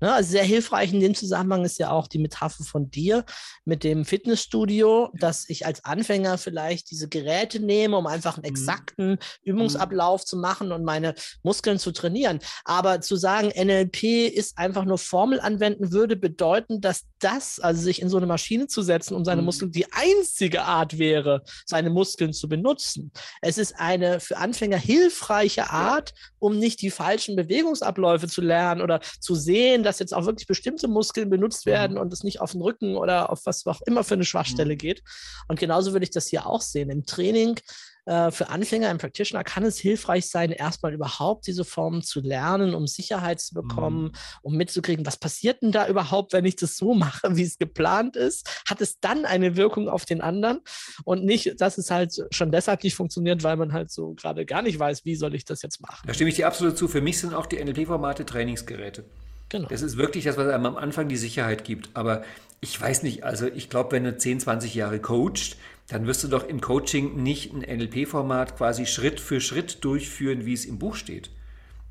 [0.00, 3.24] Ne, also sehr hilfreich in dem Zusammenhang ist ja auch die Metapher von dir
[3.64, 9.18] mit dem Fitnessstudio, dass ich als Anfänger vielleicht diese Geräte nehme, um einfach einen exakten
[9.44, 12.40] Übungsablauf zu machen und meine Muskeln zu trainieren.
[12.64, 18.02] Aber zu sagen, NLP ist einfach nur Formel anwenden, würde bedeuten, dass das, also sich
[18.02, 19.46] in so eine Maschine zu setzen, um seine Mhm.
[19.46, 23.12] Muskeln, die einzige Art wäre, seine Muskeln zu benutzen.
[23.40, 25.93] Es ist eine für Anfänger hilfreiche Art,
[26.38, 30.88] um nicht die falschen Bewegungsabläufe zu lernen oder zu sehen, dass jetzt auch wirklich bestimmte
[30.88, 34.14] Muskeln benutzt werden und es nicht auf den Rücken oder auf was auch immer für
[34.14, 35.02] eine Schwachstelle geht.
[35.48, 36.90] Und genauso würde ich das hier auch sehen.
[36.90, 37.58] Im Training
[38.06, 42.74] äh, für Anfänger, im Practitioner kann es hilfreich sein, erstmal überhaupt diese Formen zu lernen,
[42.74, 46.94] um Sicherheit zu bekommen, um mitzukriegen, was passiert denn da überhaupt, wenn ich das so
[46.94, 48.62] mache, wie es geplant ist?
[48.68, 50.60] Hat es dann eine Wirkung auf den anderen?
[51.04, 54.62] Und nicht, dass es halt schon deshalb nicht funktioniert, weil man halt so gerade gar
[54.62, 56.06] nicht weiß, wie soll ich das jetzt machen.
[56.06, 56.88] Da stimme ich dir absolut zu.
[56.88, 59.04] Für mich sind auch die NLP-Formate Trainingsgeräte.
[59.48, 59.68] Genau.
[59.68, 61.90] Das ist wirklich das, was einem am Anfang die Sicherheit gibt.
[61.94, 62.24] Aber
[62.60, 65.56] ich weiß nicht, also ich glaube, wenn du 10, 20 Jahre coacht,
[65.88, 70.54] dann wirst du doch im Coaching nicht ein NLP-Format quasi Schritt für Schritt durchführen, wie
[70.54, 71.30] es im Buch steht.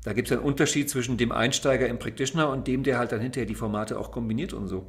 [0.02, 3.20] Da gibt es einen Unterschied zwischen dem Einsteiger im Practitioner und dem, der halt dann
[3.20, 4.86] hinterher die Formate auch kombiniert und so.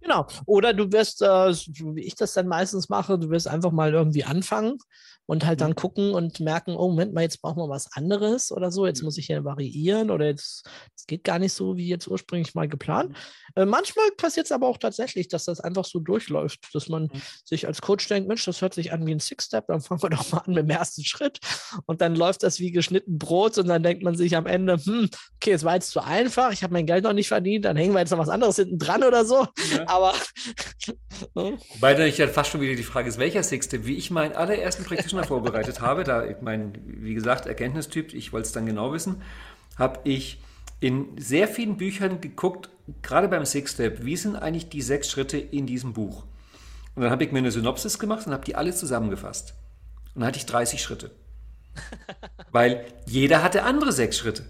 [0.00, 0.26] Genau.
[0.46, 4.24] Oder du wirst, äh, wie ich das dann meistens mache, du wirst einfach mal irgendwie
[4.24, 4.78] anfangen
[5.26, 8.70] und halt dann gucken und merken, oh Moment mal, jetzt brauchen wir was anderes oder
[8.70, 12.06] so, jetzt muss ich hier variieren oder jetzt, es geht gar nicht so, wie jetzt
[12.06, 13.16] ursprünglich mal geplant.
[13.56, 17.10] Äh, manchmal passiert es aber auch tatsächlich, dass das einfach so durchläuft, dass man
[17.44, 20.10] sich als Coach denkt, Mensch, das hört sich an wie ein Six-Step, dann fangen wir
[20.10, 21.38] doch mal an mit dem ersten Schritt.
[21.86, 25.08] Und dann läuft das wie geschnitten Brot und dann denkt man sich am Ende, hm,
[25.36, 27.94] okay, es war jetzt zu einfach, ich habe mein Geld noch nicht verdient, dann hängen
[27.94, 29.46] wir jetzt noch was anderes hinten dran oder so,
[29.86, 30.14] aber
[31.34, 31.58] ne?
[31.74, 34.34] Wobei dann ich dann fast schon wieder die Frage ist, welcher Sixte, wie ich meinen
[34.34, 38.92] allerersten Practitioner vorbereitet habe, da ich mein, wie gesagt, Erkenntnistyp, ich wollte es dann genau
[38.92, 39.22] wissen,
[39.78, 40.38] habe ich
[40.80, 42.68] in sehr vielen Büchern geguckt,
[43.02, 46.24] gerade beim Six-Step, wie sind eigentlich die sechs Schritte in diesem Buch?
[46.94, 49.54] Und dann habe ich mir eine Synopsis gemacht und habe die alle zusammengefasst.
[50.14, 51.10] Und dann hatte ich 30 Schritte.
[52.52, 54.44] Weil jeder hatte andere sechs Schritte.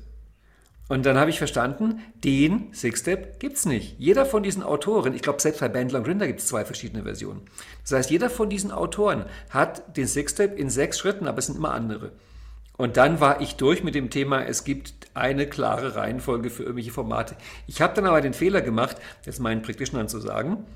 [0.89, 3.99] Und dann habe ich verstanden, den Six-Step gibt es nicht.
[3.99, 7.05] Jeder von diesen Autoren, ich glaube selbst bei Bandler und Grinder gibt es zwei verschiedene
[7.05, 7.41] Versionen.
[7.83, 11.57] Das heißt, jeder von diesen Autoren hat den Six-Step in sechs Schritten, aber es sind
[11.57, 12.13] immer andere.
[12.77, 16.91] Und dann war ich durch mit dem Thema, es gibt eine klare Reihenfolge für irgendwelche
[16.91, 17.37] Formate.
[17.67, 20.67] Ich habe dann aber den Fehler gemacht, das meinen Practitionern zu sagen,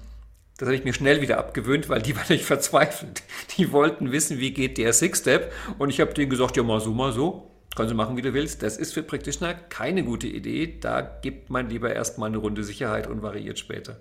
[0.58, 3.22] das habe ich mir schnell wieder abgewöhnt, weil die waren nicht verzweifelt.
[3.56, 5.52] Die wollten wissen, wie geht der Six-Step.
[5.78, 7.50] Und ich habe denen gesagt, ja mal so, mal so.
[7.76, 8.62] Kannst du machen, wie du willst.
[8.62, 10.78] Das ist für Practitioner keine gute Idee.
[10.80, 14.00] Da gibt man lieber erstmal eine Runde Sicherheit und variiert später.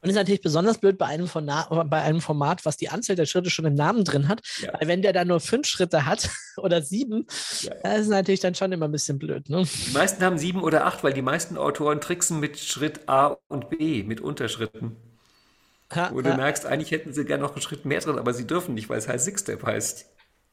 [0.00, 3.50] Und ist natürlich besonders blöd bei einem, bei einem, Format, was die Anzahl der Schritte
[3.50, 4.40] schon im Namen drin hat.
[4.60, 4.72] Ja.
[4.78, 7.26] Weil wenn der dann nur fünf Schritte hat oder sieben,
[7.62, 7.80] ja, ja.
[7.82, 9.48] das ist natürlich dann schon immer ein bisschen blöd.
[9.48, 9.64] Ne?
[9.64, 13.70] Die meisten haben sieben oder acht, weil die meisten Autoren tricksen mit Schritt A und
[13.70, 14.96] B, mit Unterschritten.
[15.94, 18.46] Ja, Wo du merkst, eigentlich hätten sie gerne noch einen Schritt mehr drin, aber sie
[18.46, 20.06] dürfen nicht, weil es heißt Six Step heißt.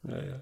[0.08, 0.42] Ja,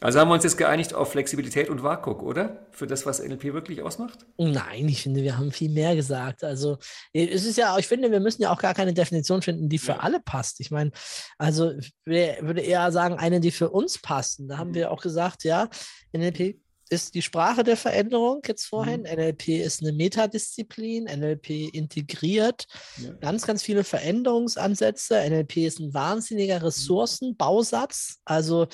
[0.00, 2.68] also haben wir uns jetzt geeinigt auf Flexibilität und WAKOK, oder?
[2.70, 4.26] Für das, was NLP wirklich ausmacht?
[4.36, 6.44] Nein, ich finde, wir haben viel mehr gesagt.
[6.44, 6.78] Also
[7.12, 9.92] es ist ja, ich finde, wir müssen ja auch gar keine Definition finden, die für
[9.92, 9.98] ja.
[9.98, 10.60] alle passt.
[10.60, 10.92] Ich meine,
[11.36, 14.40] also ich würde eher sagen, eine, die für uns passt.
[14.46, 14.74] Da haben mhm.
[14.74, 15.68] wir auch gesagt, ja,
[16.12, 19.00] NLP ist die Sprache der Veränderung jetzt vorhin.
[19.00, 19.08] Mhm.
[19.16, 21.04] NLP ist eine Metadisziplin.
[21.04, 22.66] NLP integriert
[22.98, 23.12] ja.
[23.14, 25.18] ganz, ganz viele Veränderungsansätze.
[25.28, 26.66] NLP ist ein wahnsinniger mhm.
[26.66, 28.18] Ressourcenbausatz.
[28.24, 28.68] Also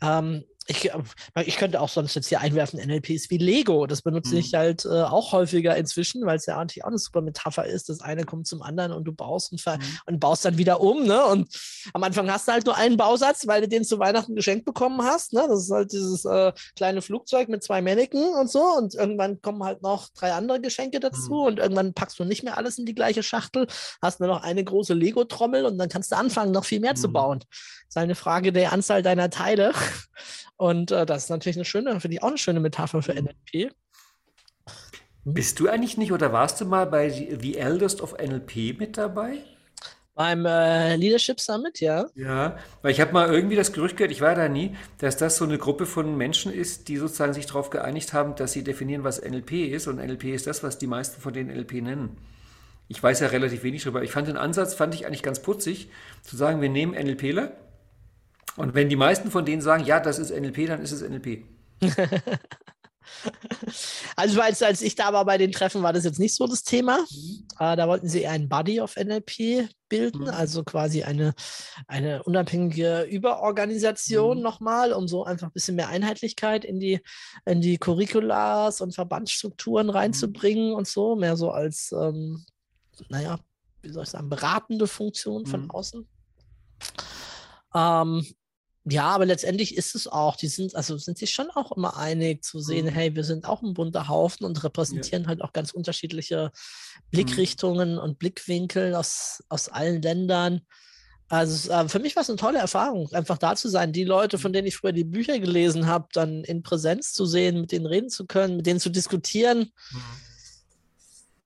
[0.00, 3.86] ähm, ich, äh, ich könnte auch sonst jetzt hier einwerfen, NLPs wie Lego.
[3.86, 4.40] Das benutze mhm.
[4.40, 7.88] ich halt äh, auch häufiger inzwischen, weil es ja eigentlich auch eine super Metapher ist.
[7.88, 9.82] Das eine kommt zum anderen und du baust und, mhm.
[10.06, 11.04] und baust dann wieder um.
[11.04, 11.24] Ne?
[11.26, 11.48] Und
[11.92, 15.02] am Anfang hast du halt nur einen Bausatz, weil du den zu Weihnachten geschenkt bekommen
[15.02, 15.32] hast.
[15.32, 15.44] Ne?
[15.48, 18.62] Das ist halt dieses äh, kleine Flugzeug mit zwei Mannequin und so.
[18.62, 21.32] Und irgendwann kommen halt noch drei andere Geschenke dazu.
[21.32, 21.46] Mhm.
[21.46, 23.66] Und irgendwann packst du nicht mehr alles in die gleiche Schachtel,
[24.00, 27.08] hast nur noch eine große Lego-Trommel und dann kannst du anfangen, noch viel mehr zu
[27.08, 27.12] mhm.
[27.12, 27.38] bauen.
[27.40, 29.72] Das ist eine Frage der Anzahl deiner Teile.
[30.60, 33.72] Und äh, das ist natürlich eine schöne, finde ich auch eine schöne Metapher für NLP.
[35.24, 35.32] Mhm.
[35.32, 39.38] Bist du eigentlich nicht oder warst du mal bei The Eldest of NLP mit dabei?
[40.14, 42.04] Beim äh, Leadership Summit, ja.
[42.14, 45.38] Ja, weil ich habe mal irgendwie das Gerücht gehört, ich war da nie, dass das
[45.38, 49.02] so eine Gruppe von Menschen ist, die sozusagen sich darauf geeinigt haben, dass sie definieren,
[49.02, 49.86] was NLP ist.
[49.86, 52.18] Und NLP ist das, was die meisten von denen NLP nennen.
[52.88, 54.02] Ich weiß ja relativ wenig darüber.
[54.02, 55.88] Ich fand den Ansatz, fand ich eigentlich ganz putzig,
[56.20, 57.52] zu sagen, wir nehmen NLPler
[58.56, 61.44] und wenn die meisten von denen sagen, ja, das ist NLP, dann ist es NLP.
[64.16, 66.62] also als, als ich da war bei den Treffen, war das jetzt nicht so das
[66.62, 66.98] Thema.
[67.10, 67.46] Mhm.
[67.58, 70.28] Äh, da wollten sie einen Body of NLP bilden, mhm.
[70.28, 71.34] also quasi eine,
[71.86, 74.42] eine unabhängige Überorganisation mhm.
[74.42, 77.00] nochmal, um so einfach ein bisschen mehr Einheitlichkeit in die,
[77.44, 79.92] in die Curriculars und Verbandsstrukturen mhm.
[79.92, 82.44] reinzubringen und so, mehr so als, ähm,
[83.08, 83.38] naja,
[83.82, 85.70] wie soll ich sagen, beratende Funktion von mhm.
[85.70, 86.08] außen.
[87.74, 88.26] Ähm,
[88.90, 92.44] ja, aber letztendlich ist es auch, die sind, also sind sich schon auch immer einig
[92.44, 92.90] zu sehen, mhm.
[92.90, 95.28] hey, wir sind auch ein bunter Haufen und repräsentieren ja.
[95.28, 97.10] halt auch ganz unterschiedliche mhm.
[97.10, 97.98] Blickrichtungen mhm.
[97.98, 100.62] und Blickwinkel aus, aus allen Ländern.
[101.28, 104.38] Also äh, für mich war es eine tolle Erfahrung, einfach da zu sein, die Leute,
[104.38, 104.54] von mhm.
[104.54, 108.10] denen ich früher die Bücher gelesen habe, dann in Präsenz zu sehen, mit denen reden
[108.10, 109.72] zu können, mit denen zu diskutieren.
[109.92, 110.29] Mhm.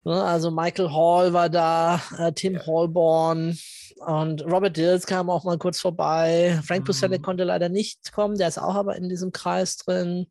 [0.04, 2.66] Ne, also Michael Hall war da, äh, Tim ja.
[2.66, 3.58] Hallborn
[4.06, 6.60] und Robert Dills kam auch mal kurz vorbei.
[6.66, 6.86] Frank mhm.
[6.86, 10.26] Puselek konnte leider nicht kommen, der ist auch aber in diesem Kreis drin.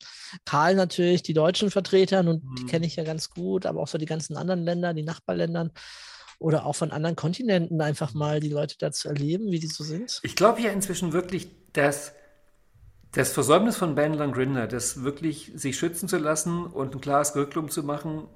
[0.46, 2.56] Karl natürlich, die deutschen Vertreter, und mhm.
[2.56, 5.72] die kenne ich ja ganz gut, aber auch so die ganzen anderen Länder, die Nachbarländern
[6.38, 9.84] oder auch von anderen Kontinenten einfach mal die Leute da zu erleben, wie die so
[9.84, 10.20] sind.
[10.24, 12.14] Ich glaube ja inzwischen wirklich, dass
[13.14, 17.34] das Versäumnis von Bandler und Grinder, das wirklich sich schützen zu lassen und ein klares
[17.34, 18.28] Curriculum zu machen,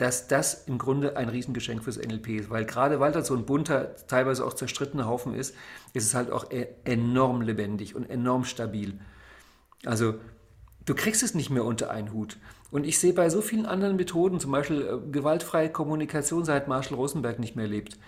[0.00, 2.50] dass das im Grunde ein Riesengeschenk fürs NLP ist.
[2.50, 5.54] Weil gerade weil das so ein bunter, teilweise auch zerstrittener Haufen ist,
[5.92, 8.98] ist es halt auch e-, enorm lebendig und enorm stabil.
[9.84, 10.14] Also
[10.86, 12.38] du kriegst es nicht mehr unter einen Hut.
[12.70, 16.96] Und ich sehe bei so vielen anderen Methoden, zum Beispiel äh, gewaltfreie Kommunikation, seit Marshall
[16.96, 17.98] Rosenberg nicht mehr lebt,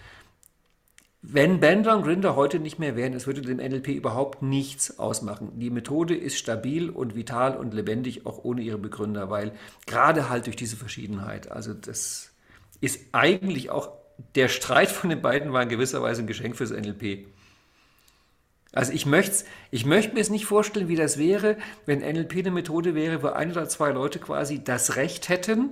[1.24, 5.52] wenn Bandler und Grinder heute nicht mehr wären, es würde dem NLP überhaupt nichts ausmachen.
[5.60, 9.52] Die Methode ist stabil und vital und lebendig, auch ohne ihre Begründer, weil
[9.86, 12.32] gerade halt durch diese Verschiedenheit, also das
[12.80, 13.92] ist eigentlich auch,
[14.34, 17.28] der Streit von den beiden war in gewisser Weise ein Geschenk fürs NLP.
[18.72, 21.56] Also ich möchte ich möchte mir es nicht vorstellen, wie das wäre,
[21.86, 25.70] wenn NLP eine Methode wäre, wo ein oder zwei Leute quasi das Recht hätten,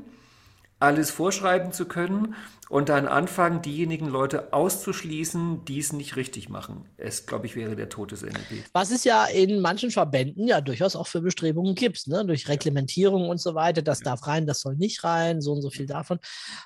[0.81, 2.35] alles vorschreiben zu können
[2.71, 6.89] und dann anfangen, diejenigen Leute auszuschließen, die es nicht richtig machen.
[6.97, 8.65] Es, glaube ich, wäre der Tod des NLP.
[8.73, 12.25] Was es ja in manchen Verbänden ja durchaus auch für Bestrebungen gibt, ne?
[12.25, 13.83] durch Reglementierung und so weiter.
[13.83, 14.05] Das ja.
[14.05, 16.21] darf rein, das soll nicht rein, so und so viel davon.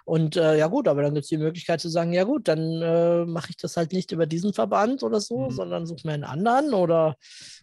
[0.05, 2.61] Und äh, ja gut, aber dann gibt es die Möglichkeit zu sagen, ja gut, dann
[2.83, 5.51] äh, mache ich das halt nicht über diesen Verband oder so, mhm.
[5.53, 7.17] sondern suche mir einen anderen oder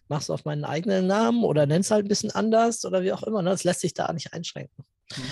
[0.08, 3.12] mache es auf meinen eigenen Namen oder nenne es halt ein bisschen anders oder wie
[3.12, 3.40] auch immer.
[3.40, 3.50] Ne?
[3.50, 4.84] Das lässt sich da nicht einschränken.
[5.16, 5.22] Mhm.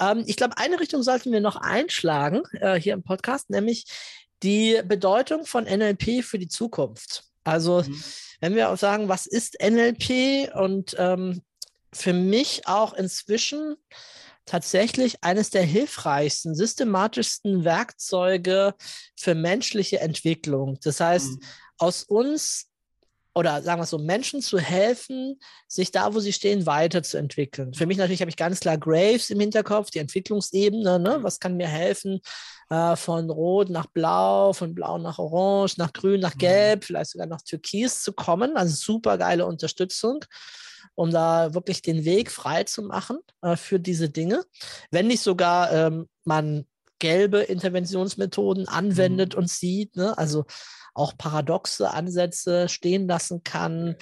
[0.00, 3.84] Ähm, ich glaube, eine Richtung sollten wir noch einschlagen äh, hier im Podcast, nämlich
[4.42, 7.24] die Bedeutung von NLP für die Zukunft.
[7.44, 8.02] Also, mhm.
[8.40, 11.42] wenn wir auch sagen, was ist NLP und ähm,
[11.92, 13.76] für mich auch inzwischen
[14.46, 18.74] tatsächlich eines der hilfreichsten, systematischsten Werkzeuge
[19.16, 20.78] für menschliche Entwicklung.
[20.82, 21.40] Das heißt, mhm.
[21.78, 22.69] aus uns
[23.34, 27.74] oder sagen wir es so, Menschen zu helfen, sich da, wo sie stehen, weiterzuentwickeln.
[27.74, 30.98] Für mich natürlich habe ich ganz klar Graves im Hinterkopf, die Entwicklungsebene.
[30.98, 31.18] Ne?
[31.18, 31.22] Mhm.
[31.22, 32.20] Was kann mir helfen,
[32.70, 37.26] äh, von Rot nach Blau, von Blau nach Orange, nach Grün, nach Gelb, vielleicht sogar
[37.26, 38.56] nach Türkis zu kommen.
[38.56, 40.24] Also super geile Unterstützung
[40.94, 44.44] um da wirklich den Weg frei zu machen äh, für diese Dinge.
[44.90, 46.66] Wenn nicht sogar ähm, man
[46.98, 49.40] gelbe Interventionsmethoden anwendet mhm.
[49.40, 50.16] und sieht, ne?
[50.18, 50.44] also
[51.00, 53.96] auch paradoxe Ansätze stehen lassen kann,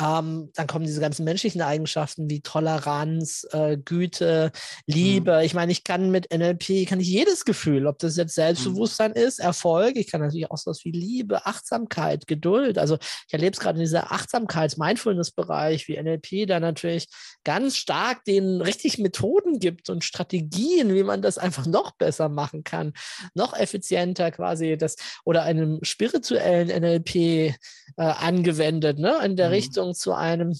[0.00, 4.52] ähm, dann kommen diese ganzen menschlichen Eigenschaften wie Toleranz, äh, Güte,
[4.86, 5.38] Liebe.
[5.38, 5.44] Mhm.
[5.44, 9.22] Ich meine, ich kann mit NLP, kann ich jedes Gefühl, ob das jetzt Selbstbewusstsein mhm.
[9.22, 12.78] ist, Erfolg, ich kann natürlich auch so was wie Liebe, Achtsamkeit, Geduld.
[12.78, 12.96] Also
[13.26, 17.08] ich erlebe es gerade in dieser Achtsamkeits-Mindfulness-Bereich, wie NLP da natürlich
[17.44, 22.62] ganz stark den richtig Methoden gibt und Strategien, wie man das einfach noch besser machen
[22.62, 22.92] kann,
[23.34, 27.54] noch effizienter quasi das oder einem spirituellen NLP äh,
[27.96, 29.54] angewendet, ne, in der mhm.
[29.54, 30.56] Richtung Beziehung zu einem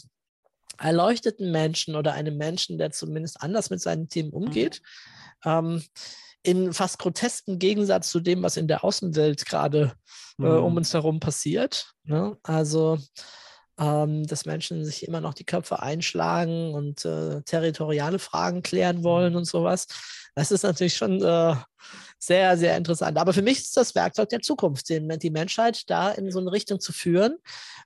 [0.79, 4.81] erleuchteten Menschen oder einem Menschen, der zumindest anders mit seinen Themen umgeht.
[5.45, 5.51] Mhm.
[5.51, 5.83] Ähm,
[6.45, 9.93] in fast grotesken Gegensatz zu dem, was in der Außenwelt gerade
[10.39, 10.65] äh, mhm.
[10.65, 11.93] um uns herum passiert.
[12.05, 12.37] Ne?
[12.45, 12.99] Also,
[13.79, 19.33] ähm, dass Menschen sich immer noch die Köpfe einschlagen und äh, territoriale Fragen klären wollen
[19.33, 19.39] mhm.
[19.39, 19.87] und sowas.
[20.35, 21.55] Das ist natürlich schon äh,
[22.19, 23.17] sehr, sehr interessant.
[23.19, 26.81] Aber für mich ist das Werkzeug der Zukunft, die Menschheit da in so eine Richtung
[26.81, 27.39] zu führen.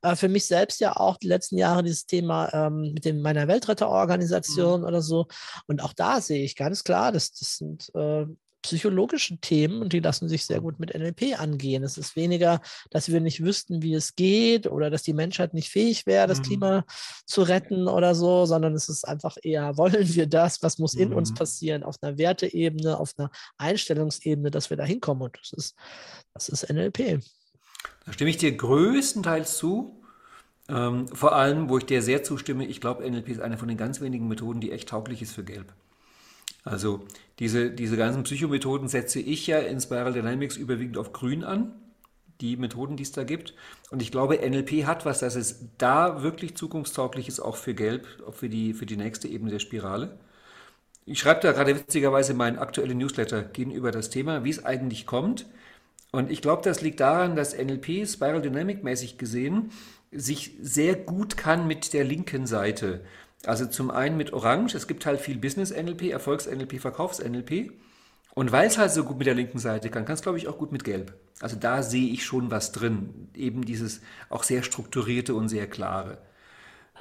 [0.03, 3.49] Äh, für mich selbst ja auch die letzten Jahre dieses Thema ähm, mit dem, meiner
[3.49, 4.86] Weltretterorganisation mhm.
[4.86, 5.26] oder so.
[5.66, 8.26] Und auch da sehe ich ganz klar, dass das sind äh,
[8.62, 11.82] psychologische Themen und die lassen sich sehr gut mit NLP angehen.
[11.82, 12.60] Es ist weniger,
[12.90, 16.38] dass wir nicht wüssten, wie es geht oder dass die Menschheit nicht fähig wäre, das
[16.38, 16.42] mhm.
[16.44, 16.84] Klima
[17.26, 21.10] zu retten oder so, sondern es ist einfach eher, wollen wir das, was muss in
[21.10, 21.16] mhm.
[21.16, 25.24] uns passieren, auf einer Werteebene, auf einer Einstellungsebene, dass wir da hinkommen.
[25.24, 25.74] Und das ist,
[26.32, 27.20] das ist NLP.
[28.06, 30.02] Da stimme ich dir größtenteils zu.
[30.68, 33.76] Ähm, vor allem, wo ich dir sehr zustimme, ich glaube, NLP ist eine von den
[33.76, 35.72] ganz wenigen Methoden, die echt tauglich ist für Gelb.
[36.64, 37.04] Also
[37.38, 41.72] diese, diese ganzen Psychomethoden setze ich ja in Spiral Dynamics überwiegend auf Grün an,
[42.40, 43.54] die Methoden, die es da gibt.
[43.90, 48.06] Und ich glaube, NLP hat was, dass es da wirklich zukunftstauglich ist, auch für Gelb,
[48.26, 50.18] auch für die, für die nächste Ebene der Spirale.
[51.04, 55.46] Ich schreibe da gerade witzigerweise meinen aktuellen Newsletter gegenüber das Thema, wie es eigentlich kommt.
[56.12, 59.72] Und ich glaube, das liegt daran, dass NLP Spiral Dynamic mäßig gesehen
[60.12, 63.00] sich sehr gut kann mit der linken Seite.
[63.47, 67.72] Also zum einen mit Orange, es gibt halt viel Business-NLP, Erfolgs-NLP, Verkaufs-NLP.
[68.34, 70.49] Und weil es halt so gut mit der linken Seite kann, kann es, glaube ich,
[70.49, 71.14] auch gut mit Gelb.
[71.40, 73.28] Also da sehe ich schon was drin.
[73.34, 76.18] Eben dieses auch sehr strukturierte und sehr klare.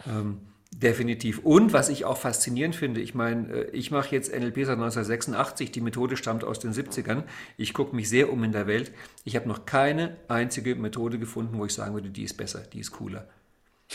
[0.05, 0.39] Ähm,
[0.75, 1.39] definitiv.
[1.39, 5.71] Und was ich auch faszinierend finde, ich meine, äh, ich mache jetzt NLP seit 1986,
[5.71, 7.23] die Methode stammt aus den 70ern.
[7.55, 8.91] Ich gucke mich sehr um in der Welt.
[9.23, 12.79] Ich habe noch keine einzige Methode gefunden, wo ich sagen würde, die ist besser, die
[12.79, 13.27] ist cooler.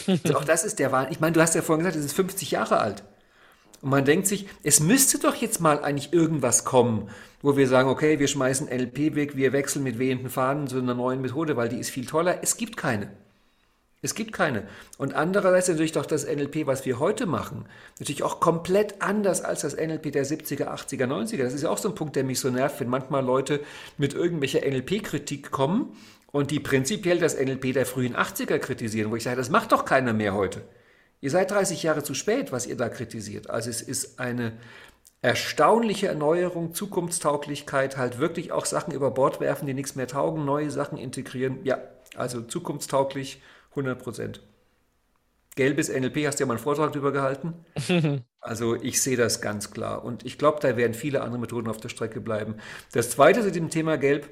[0.07, 1.09] Also auch das ist der Wahl.
[1.11, 3.05] Ich meine, du hast ja vorhin gesagt, es ist 50 Jahre alt.
[3.83, 7.11] Und man denkt sich, es müsste doch jetzt mal eigentlich irgendwas kommen,
[7.43, 10.95] wo wir sagen, okay, wir schmeißen NLP weg, wir wechseln mit wehenden Fahnen zu einer
[10.95, 12.43] neuen Methode, weil die ist viel toller.
[12.43, 13.11] Es gibt keine.
[14.03, 14.65] Es gibt keine.
[14.99, 17.67] Und andererseits natürlich doch das NLP, was wir heute machen,
[17.99, 21.43] natürlich auch komplett anders als das NLP der 70er, 80er, 90er.
[21.43, 23.61] Das ist ja auch so ein Punkt, der mich so nervt, wenn manchmal Leute
[23.99, 25.97] mit irgendwelcher NLP-Kritik kommen
[26.33, 29.85] und die prinzipiell das NLP der frühen 80er kritisieren, wo ich sage, das macht doch
[29.85, 30.63] keiner mehr heute.
[31.21, 33.49] Ihr seid 30 Jahre zu spät, was ihr da kritisiert.
[33.49, 34.53] Also es ist eine
[35.23, 40.71] erstaunliche Erneuerung, Zukunftstauglichkeit, halt wirklich auch Sachen über Bord werfen, die nichts mehr taugen, neue
[40.71, 41.59] Sachen integrieren.
[41.65, 41.79] Ja,
[42.15, 44.43] also zukunftstauglich 100 Prozent.
[45.57, 47.55] Gelbes NLP, hast du ja mal einen Vortrag darüber gehalten.
[48.47, 50.05] Also ich sehe das ganz klar.
[50.05, 52.59] Und ich glaube, da werden viele andere Methoden auf der Strecke bleiben.
[52.93, 54.29] Das Zweite zu dem Thema Gelb,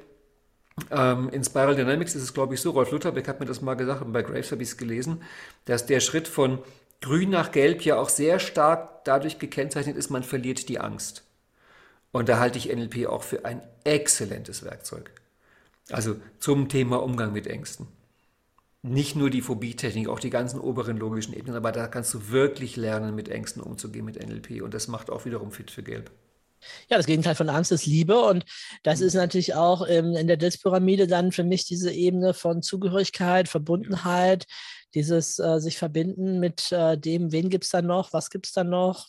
[0.91, 3.75] ähm, in Spiral Dynamics ist es, glaube ich, so, Rolf Lutherbeck hat mir das mal
[3.75, 5.23] gesagt bei Graves habe ich es gelesen,
[5.67, 6.59] dass der Schritt von
[7.01, 11.25] grün nach gelb ja auch sehr stark dadurch gekennzeichnet ist, man verliert die Angst.
[12.13, 15.11] Und da halte ich NLP auch für ein exzellentes Werkzeug.
[15.91, 17.87] Also zum Thema Umgang mit Ängsten.
[18.83, 22.77] Nicht nur die Phobie-Technik, auch die ganzen oberen logischen Ebenen, aber da kannst du wirklich
[22.77, 24.63] lernen, mit Ängsten umzugehen mit NLP.
[24.63, 26.11] Und das macht auch wiederum fit für Gelb.
[26.89, 28.21] Ja, das Gegenteil von Angst ist Liebe.
[28.21, 28.45] Und
[28.83, 29.07] das mhm.
[29.07, 34.47] ist natürlich auch ähm, in der Dilz-Pyramide dann für mich diese Ebene von Zugehörigkeit, Verbundenheit,
[34.95, 38.53] dieses äh, sich verbinden mit äh, dem, wen gibt es da noch, was gibt es
[38.53, 39.07] da noch.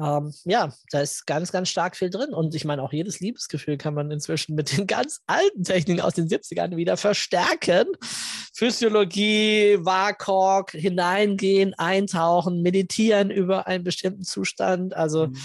[0.00, 2.34] Ähm, ja, da ist ganz, ganz stark viel drin.
[2.34, 6.14] Und ich meine, auch jedes Liebesgefühl kann man inzwischen mit den ganz alten Techniken aus
[6.14, 7.86] den 70ern wieder verstärken.
[8.52, 14.94] Physiologie, WAKOK, hineingehen, eintauchen, meditieren über einen bestimmten Zustand.
[14.94, 15.36] Also mhm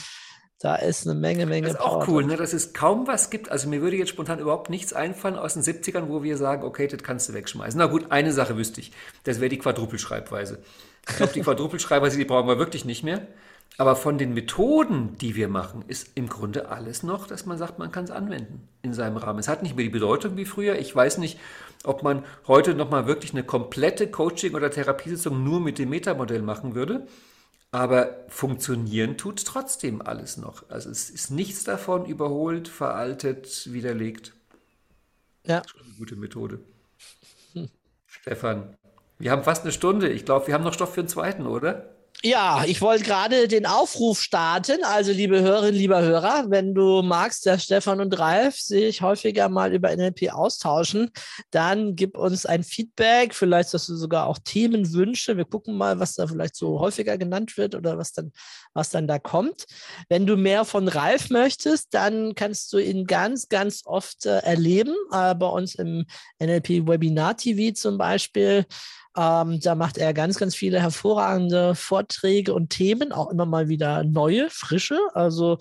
[0.59, 3.49] da ist eine Menge, Menge Das ist auch cool, ne, dass es kaum was gibt.
[3.49, 6.87] Also mir würde jetzt spontan überhaupt nichts einfallen aus den 70ern, wo wir sagen, okay,
[6.87, 7.77] das kannst du wegschmeißen.
[7.77, 8.91] Na gut, eine Sache wüsste ich.
[9.23, 10.59] Das wäre die Quadrupelschreibweise.
[11.07, 13.25] Ich glaube, die Quadrupelschreibweise, die brauchen wir wirklich nicht mehr.
[13.77, 17.79] Aber von den Methoden, die wir machen, ist im Grunde alles noch, dass man sagt,
[17.79, 19.39] man kann es anwenden in seinem Rahmen.
[19.39, 20.77] Es hat nicht mehr die Bedeutung wie früher.
[20.77, 21.39] Ich weiß nicht,
[21.85, 26.75] ob man heute nochmal wirklich eine komplette Coaching- oder Therapiesitzung nur mit dem Metamodell machen
[26.75, 27.07] würde.
[27.71, 30.67] Aber funktionieren tut trotzdem alles noch.
[30.69, 34.33] Also es ist nichts davon überholt, veraltet, widerlegt.
[35.45, 35.61] Ja.
[35.67, 36.59] Schon eine gute Methode.
[38.07, 38.75] Stefan,
[39.19, 40.09] wir haben fast eine Stunde.
[40.09, 41.95] Ich glaube, wir haben noch Stoff für einen zweiten, oder?
[42.21, 44.83] Ja, ich wollte gerade den Aufruf starten.
[44.83, 49.73] Also, liebe Hörerinnen, lieber Hörer, wenn du magst, der Stefan und Ralf sich häufiger mal
[49.73, 51.11] über NLP austauschen,
[51.49, 53.33] dann gib uns ein Feedback.
[53.33, 55.37] Vielleicht hast du sogar auch Themenwünsche.
[55.37, 58.33] Wir gucken mal, was da vielleicht so häufiger genannt wird oder was dann,
[58.73, 59.65] was dann da kommt.
[60.09, 64.93] Wenn du mehr von Ralf möchtest, dann kannst du ihn ganz, ganz oft äh, erleben.
[65.13, 66.05] Äh, bei uns im
[66.37, 68.65] NLP Webinar TV zum Beispiel.
[69.19, 74.05] Ähm, da macht er ganz, ganz viele hervorragende Vorträge und Themen, auch immer mal wieder
[74.05, 74.97] neue, frische.
[75.13, 75.57] Also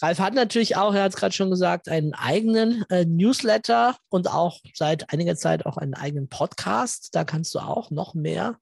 [0.00, 4.30] Ralf hat natürlich auch, er hat es gerade schon gesagt, einen eigenen äh, Newsletter und
[4.30, 7.14] auch seit einiger Zeit auch einen eigenen Podcast.
[7.14, 8.56] Da kannst du auch noch mehr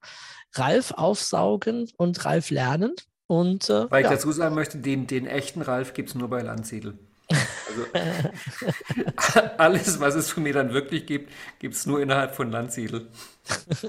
[0.53, 2.93] Ralf aufsaugen und Ralf lernen.
[3.27, 4.15] Und, äh, Weil ich ja.
[4.15, 6.99] dazu sagen möchte, den, den echten Ralf gibt es nur bei Landsiedel.
[7.67, 7.85] Also
[9.57, 13.07] alles, was es von mir dann wirklich gibt, gibt es nur innerhalb von Landsiedel.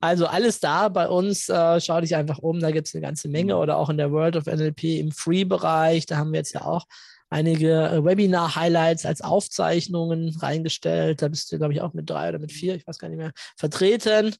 [0.00, 3.28] Also alles da bei uns, äh, schau dich einfach um, da gibt es eine ganze
[3.28, 6.62] Menge oder auch in der World of NLP im Free-Bereich, da haben wir jetzt ja
[6.62, 6.86] auch
[7.28, 11.22] einige äh, Webinar-Highlights als Aufzeichnungen reingestellt.
[11.22, 13.18] Da bist du, glaube ich, auch mit drei oder mit vier, ich weiß gar nicht
[13.18, 14.36] mehr, vertreten.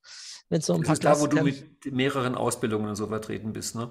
[0.50, 3.52] Mit so ein Das paar ist da, wo du mit mehreren Ausbildungen und so vertreten
[3.52, 3.90] bist, ne?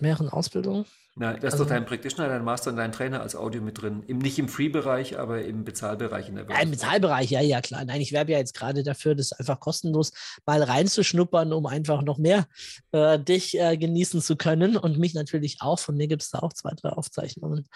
[0.00, 0.86] mehreren Ausbildungen.
[1.14, 3.82] Na, da ist Also- doch dein Practitioner, dein Master und dein Trainer als Audio mit
[3.82, 4.02] drin.
[4.06, 7.84] Im, nicht im Free-Bereich, aber im Bezahlbereich in der Ja, im Bezahlbereich, ja, ja, klar.
[7.84, 10.12] Nein, ich werbe ja jetzt gerade dafür, das einfach kostenlos
[10.46, 12.46] mal reinzuschnuppern, um einfach noch mehr
[12.92, 15.78] äh, dich äh, genießen zu können und mich natürlich auch.
[15.78, 17.68] Von mir gibt es da auch zwei, drei Aufzeichnungen.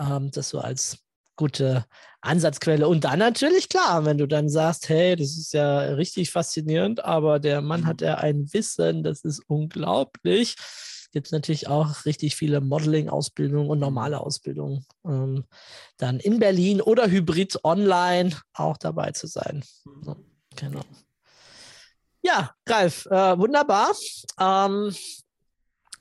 [0.00, 0.98] Ähm, das so als
[1.36, 1.84] gute
[2.20, 2.88] Ansatzquelle.
[2.88, 7.38] Und dann natürlich, klar, wenn du dann sagst, hey, das ist ja richtig faszinierend, aber
[7.38, 10.56] der Mann hat ja ein Wissen, das ist unglaublich.
[11.12, 14.86] Gibt es natürlich auch richtig viele Modeling-Ausbildungen und normale Ausbildungen.
[15.04, 15.44] Ähm,
[15.98, 19.62] dann in Berlin oder Hybrid online auch dabei zu sein.
[20.06, 20.16] Ja,
[20.56, 20.82] genau.
[22.22, 23.92] Ja, Ralf, äh, wunderbar.
[24.40, 24.94] Ähm,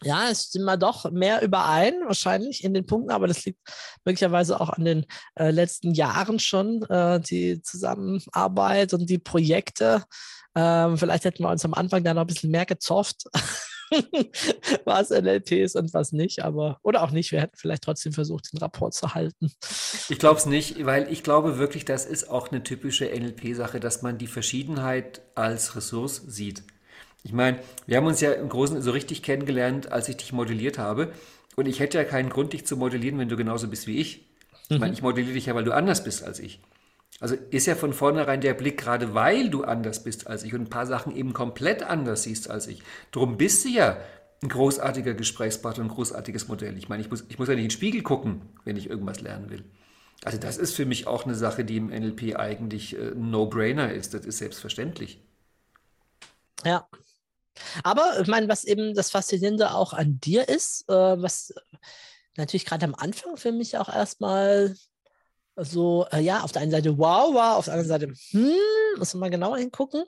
[0.04, 3.60] ja, es sind wir doch mehr überein, wahrscheinlich in den Punkten, aber das liegt
[4.04, 5.06] möglicherweise auch an den
[5.36, 10.04] äh, letzten Jahren schon, äh, die Zusammenarbeit und die Projekte.
[10.56, 13.26] Ähm, vielleicht hätten wir uns am Anfang da noch ein bisschen mehr gezofft,
[14.86, 17.32] was NLP ist und was nicht, aber oder auch nicht.
[17.32, 19.52] Wir hätten vielleicht trotzdem versucht, den Rapport zu halten.
[20.10, 24.02] Ich glaube es nicht, weil ich glaube wirklich, das ist auch eine typische NLP-Sache, dass
[24.02, 26.64] man die Verschiedenheit als Ressource sieht.
[27.24, 30.78] Ich meine, wir haben uns ja im Großen so richtig kennengelernt, als ich dich modelliert
[30.78, 31.12] habe.
[31.56, 34.26] Und ich hätte ja keinen Grund, dich zu modellieren, wenn du genauso bist wie ich.
[34.70, 36.62] Ich meine, ich modelliere dich ja, weil du anders bist als ich.
[37.22, 40.62] Also ist ja von vornherein der Blick, gerade weil du anders bist als ich und
[40.62, 42.82] ein paar Sachen eben komplett anders siehst als ich.
[43.12, 43.98] Drum bist du ja
[44.42, 46.76] ein großartiger Gesprächspartner, ein großartiges Modell.
[46.80, 49.22] Ich meine, ich muss, ich muss ja nicht in den Spiegel gucken, wenn ich irgendwas
[49.22, 49.64] lernen will.
[50.24, 53.94] Also das ist für mich auch eine Sache, die im NLP eigentlich äh, ein No-Brainer
[53.94, 54.16] ist.
[54.16, 55.22] Das ist selbstverständlich.
[56.66, 56.88] Ja.
[57.84, 61.54] Aber ich meine, was eben das Faszinierende auch an dir ist, äh, was
[62.36, 64.76] natürlich gerade am Anfang für mich auch erstmal
[65.58, 68.54] so, äh, ja, auf der einen Seite wow war, auf der anderen Seite, hm,
[68.98, 70.04] muss man mal genauer hingucken,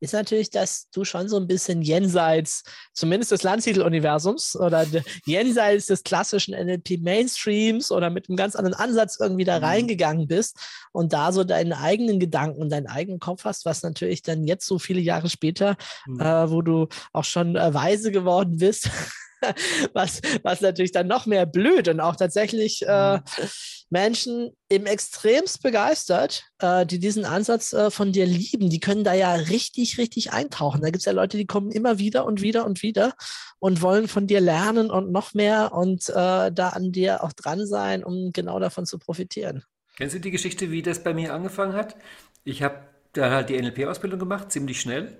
[0.00, 5.86] ist natürlich, dass du schon so ein bisschen jenseits, zumindest des Landsiedel-Universums oder de- jenseits
[5.86, 9.64] des klassischen NLP-Mainstreams oder mit einem ganz anderen Ansatz irgendwie da Mhm.
[9.64, 10.56] reingegangen bist
[10.92, 14.66] und da so deinen eigenen Gedanken und deinen eigenen Kopf hast, was natürlich dann jetzt
[14.66, 15.76] so viele Jahre später,
[16.06, 16.20] Mhm.
[16.20, 18.90] äh, wo du auch schon äh, weise geworden bist,
[19.92, 23.20] was, was natürlich dann noch mehr blüht und auch tatsächlich äh,
[23.90, 28.70] Menschen eben extremst begeistert, äh, die diesen Ansatz äh, von dir lieben.
[28.70, 30.82] Die können da ja richtig, richtig eintauchen.
[30.82, 33.14] Da gibt es ja Leute, die kommen immer wieder und wieder und wieder
[33.58, 37.66] und wollen von dir lernen und noch mehr und äh, da an dir auch dran
[37.66, 39.64] sein, um genau davon zu profitieren.
[39.96, 41.96] Kennst du die Geschichte, wie das bei mir angefangen hat?
[42.44, 45.16] Ich habe dann halt die NLP-Ausbildung gemacht, ziemlich schnell.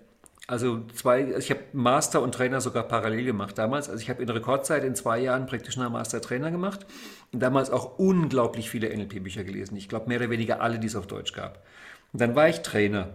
[0.48, 3.90] Also zwei, ich habe Master und Trainer sogar parallel gemacht damals.
[3.90, 6.86] Also ich habe in Rekordzeit in zwei Jahren Practitioner Master Trainer gemacht
[7.32, 9.76] und damals auch unglaublich viele NLP-Bücher gelesen.
[9.76, 11.66] Ich glaube mehr oder weniger alle, die es auf Deutsch gab.
[12.14, 13.10] Und dann war ich Trainer.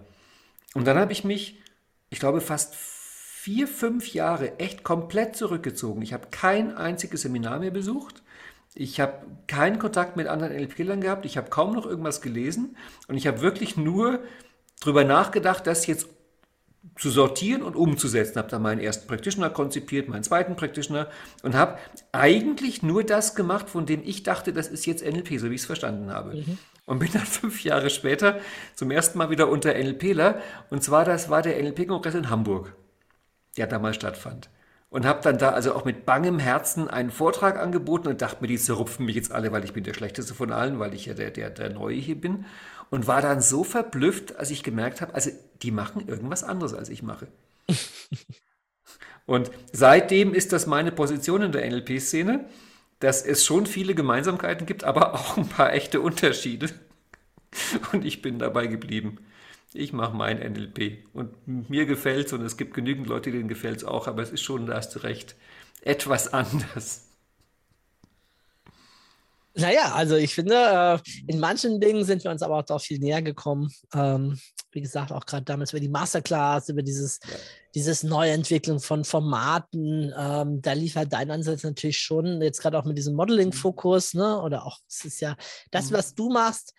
[0.75, 1.59] Und dann habe ich mich,
[2.11, 6.03] ich glaube, fast vier, fünf Jahre echt komplett zurückgezogen.
[6.03, 8.21] Ich habe kein einziges Seminar mehr besucht.
[8.75, 11.25] Ich habe keinen Kontakt mit anderen NLP-Lern gehabt.
[11.25, 12.77] Ich habe kaum noch irgendwas gelesen.
[13.07, 14.19] Und ich habe wirklich nur
[14.81, 16.07] darüber nachgedacht, das jetzt
[16.97, 18.37] zu sortieren und umzusetzen.
[18.37, 21.07] Habe dann meinen ersten Practitioner konzipiert, meinen zweiten Practitioner
[21.41, 21.77] und habe
[22.11, 25.61] eigentlich nur das gemacht, von dem ich dachte, das ist jetzt NLP, so wie ich
[25.61, 26.35] es verstanden habe.
[26.35, 26.57] Mhm.
[26.85, 28.39] Und bin dann fünf Jahre später
[28.75, 30.41] zum ersten Mal wieder unter NLPler.
[30.69, 32.75] Und zwar, das war der NLP-Kongress in Hamburg,
[33.57, 34.49] der damals stattfand.
[34.89, 38.47] Und habe dann da also auch mit bangem Herzen einen Vortrag angeboten und dachte mir,
[38.47, 41.15] die zerrupfen mich jetzt alle, weil ich bin der Schlechteste von allen, weil ich ja
[41.15, 42.45] der, der, der Neue hier bin
[42.93, 45.31] und war dann so verblüfft, als ich gemerkt habe, also
[45.63, 47.27] die machen irgendwas anderes, als ich mache.
[49.25, 52.45] und seitdem ist das meine Position in der NLP-Szene,
[52.99, 56.69] dass es schon viele Gemeinsamkeiten gibt, aber auch ein paar echte Unterschiede.
[57.93, 59.17] Und ich bin dabei geblieben.
[59.73, 63.77] Ich mache mein NLP und mir gefällt es und es gibt genügend Leute, denen gefällt
[63.77, 65.35] es auch, aber es ist schon, da hast du recht,
[65.81, 67.07] etwas anders.
[69.55, 72.97] Naja, also ich finde, äh, in manchen Dingen sind wir uns aber auch doch viel
[72.97, 73.69] näher gekommen.
[73.93, 74.39] Ähm,
[74.71, 77.35] wie gesagt, auch gerade damals über die Masterclass, über dieses, ja.
[77.75, 80.11] dieses Neuentwicklung von Formaten.
[80.17, 84.41] Ähm, da lief halt dein Ansatz natürlich schon, jetzt gerade auch mit diesem Modeling-Fokus, ne?
[84.41, 85.35] Oder auch, es ist ja
[85.69, 85.93] das, mhm.
[85.95, 86.73] was du machst,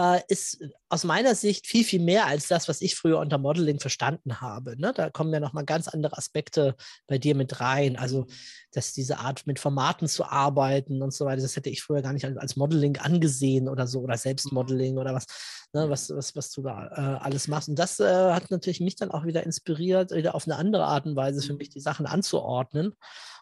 [0.00, 3.80] äh, ist aus meiner Sicht viel, viel mehr als das, was ich früher unter Modeling
[3.80, 4.80] verstanden habe.
[4.80, 4.92] Ne?
[4.94, 6.74] Da kommen ja nochmal ganz andere Aspekte
[7.06, 7.96] bei dir mit rein.
[7.96, 8.26] Also,
[8.72, 12.14] dass diese Art mit Formaten zu arbeiten und so weiter, das hätte ich früher gar
[12.14, 15.26] nicht als Modeling angesehen oder so, oder Selbstmodeling oder was,
[15.74, 15.90] ne?
[15.90, 17.68] was, was, was du da äh, alles machst.
[17.68, 21.04] Und das äh, hat natürlich mich dann auch wieder inspiriert, wieder auf eine andere Art
[21.04, 22.94] und Weise für mich die Sachen anzuordnen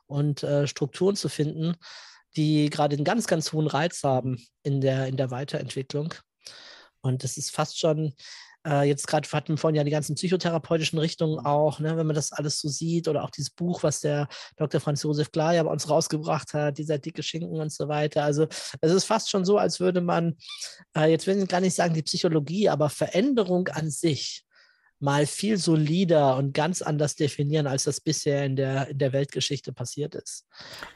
[0.06, 1.76] und äh, Strukturen zu finden,
[2.36, 6.14] die gerade einen ganz, ganz hohen Reiz haben in der, in der Weiterentwicklung.
[7.08, 8.14] Und das ist fast schon,
[8.66, 12.16] äh, jetzt gerade hatten wir vorhin ja die ganzen psychotherapeutischen Richtungen auch, ne, wenn man
[12.16, 14.80] das alles so sieht, oder auch dieses Buch, was der Dr.
[14.80, 18.24] Franz Josef Klar ja bei uns rausgebracht hat, dieser dicke Schinken und so weiter.
[18.24, 18.46] Also
[18.80, 20.36] es ist fast schon so, als würde man,
[20.96, 24.44] äh, jetzt will ich gar nicht sagen die Psychologie, aber Veränderung an sich
[25.00, 29.72] mal viel solider und ganz anders definieren, als das bisher in der, in der Weltgeschichte
[29.72, 30.44] passiert ist.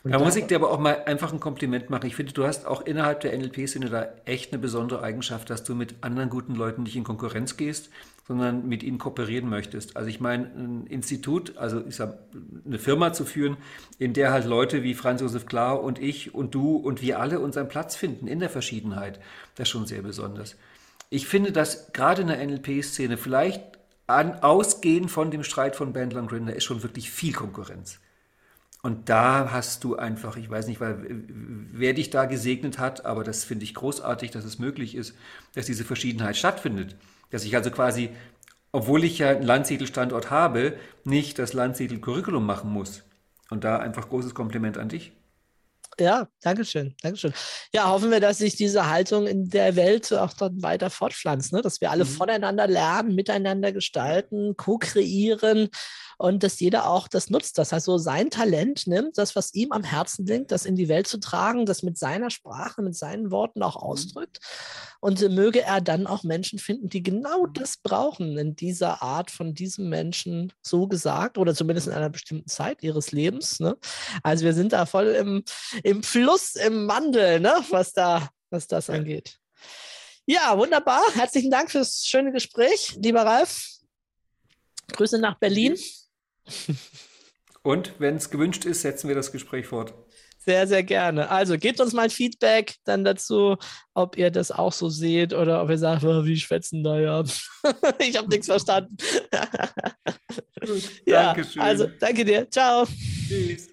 [0.02, 2.06] Und da, muss ich dir aber auch mal einfach ein Kompliment machen.
[2.06, 5.74] Ich finde, du hast auch innerhalb der NLP-Szene da echt eine besondere Eigenschaft, dass du
[5.74, 7.90] mit anderen guten Leuten nicht in Konkurrenz gehst,
[8.26, 9.96] sondern mit ihnen kooperieren möchtest.
[9.96, 12.18] Also ich meine, ein Institut, also ich sag,
[12.64, 13.56] eine Firma zu führen,
[13.98, 17.38] in der halt Leute wie Franz Josef Klar und ich und du und wir alle
[17.38, 19.20] unseren Platz finden in der Verschiedenheit,
[19.54, 20.56] das ist schon sehr besonders.
[21.10, 23.60] Ich finde, dass gerade in der NLP-Szene vielleicht
[24.12, 28.00] an, ausgehend von dem Streit von Bandler und Grinder ist schon wirklich viel Konkurrenz.
[28.82, 33.22] Und da hast du einfach, ich weiß nicht, weil, wer dich da gesegnet hat, aber
[33.22, 35.14] das finde ich großartig, dass es möglich ist,
[35.54, 36.96] dass diese Verschiedenheit stattfindet.
[37.30, 38.10] Dass ich also quasi,
[38.72, 43.04] obwohl ich ja einen Landsiedel-Standort habe, nicht das Landsiedel-Curriculum machen muss.
[43.50, 45.12] Und da einfach großes Kompliment an dich.
[46.00, 47.34] Ja, danke schön, danke schön.
[47.74, 51.60] Ja, hoffen wir, dass sich diese Haltung in der Welt auch dann weiter fortpflanzt, ne?
[51.60, 52.08] dass wir alle mhm.
[52.08, 55.68] voneinander lernen, miteinander gestalten, co-kreieren
[56.18, 59.72] und dass jeder auch das nutzt, dass er so sein Talent nimmt, das, was ihm
[59.72, 63.30] am Herzen liegt, das in die Welt zu tragen, das mit seiner Sprache, mit seinen
[63.30, 63.82] Worten auch mhm.
[63.82, 64.40] ausdrückt.
[65.00, 67.52] Und möge er dann auch Menschen finden, die genau mhm.
[67.54, 72.48] das brauchen in dieser Art von diesem Menschen so gesagt oder zumindest in einer bestimmten
[72.48, 73.60] Zeit ihres Lebens.
[73.60, 73.76] Ne?
[74.22, 75.44] Also wir sind da voll im,
[75.82, 77.54] im Fluss, im Wandel, ne?
[77.70, 79.38] was, da, was das angeht.
[80.24, 81.02] Ja, wunderbar.
[81.14, 83.70] Herzlichen Dank fürs schöne Gespräch, lieber Ralf.
[84.92, 85.76] Grüße nach Berlin.
[87.62, 89.94] Und wenn es gewünscht ist, setzen wir das Gespräch fort.
[90.44, 91.30] Sehr, sehr gerne.
[91.30, 93.56] Also gebt uns mal Feedback dann dazu,
[93.94, 97.22] ob ihr das auch so seht oder ob ihr sagt, oh, wie schwätzen da ja.
[98.00, 98.96] ich habe nichts verstanden.
[101.06, 101.62] ja, Dankeschön.
[101.62, 102.50] Also danke dir.
[102.50, 102.86] Ciao.
[103.28, 103.71] Tschüss.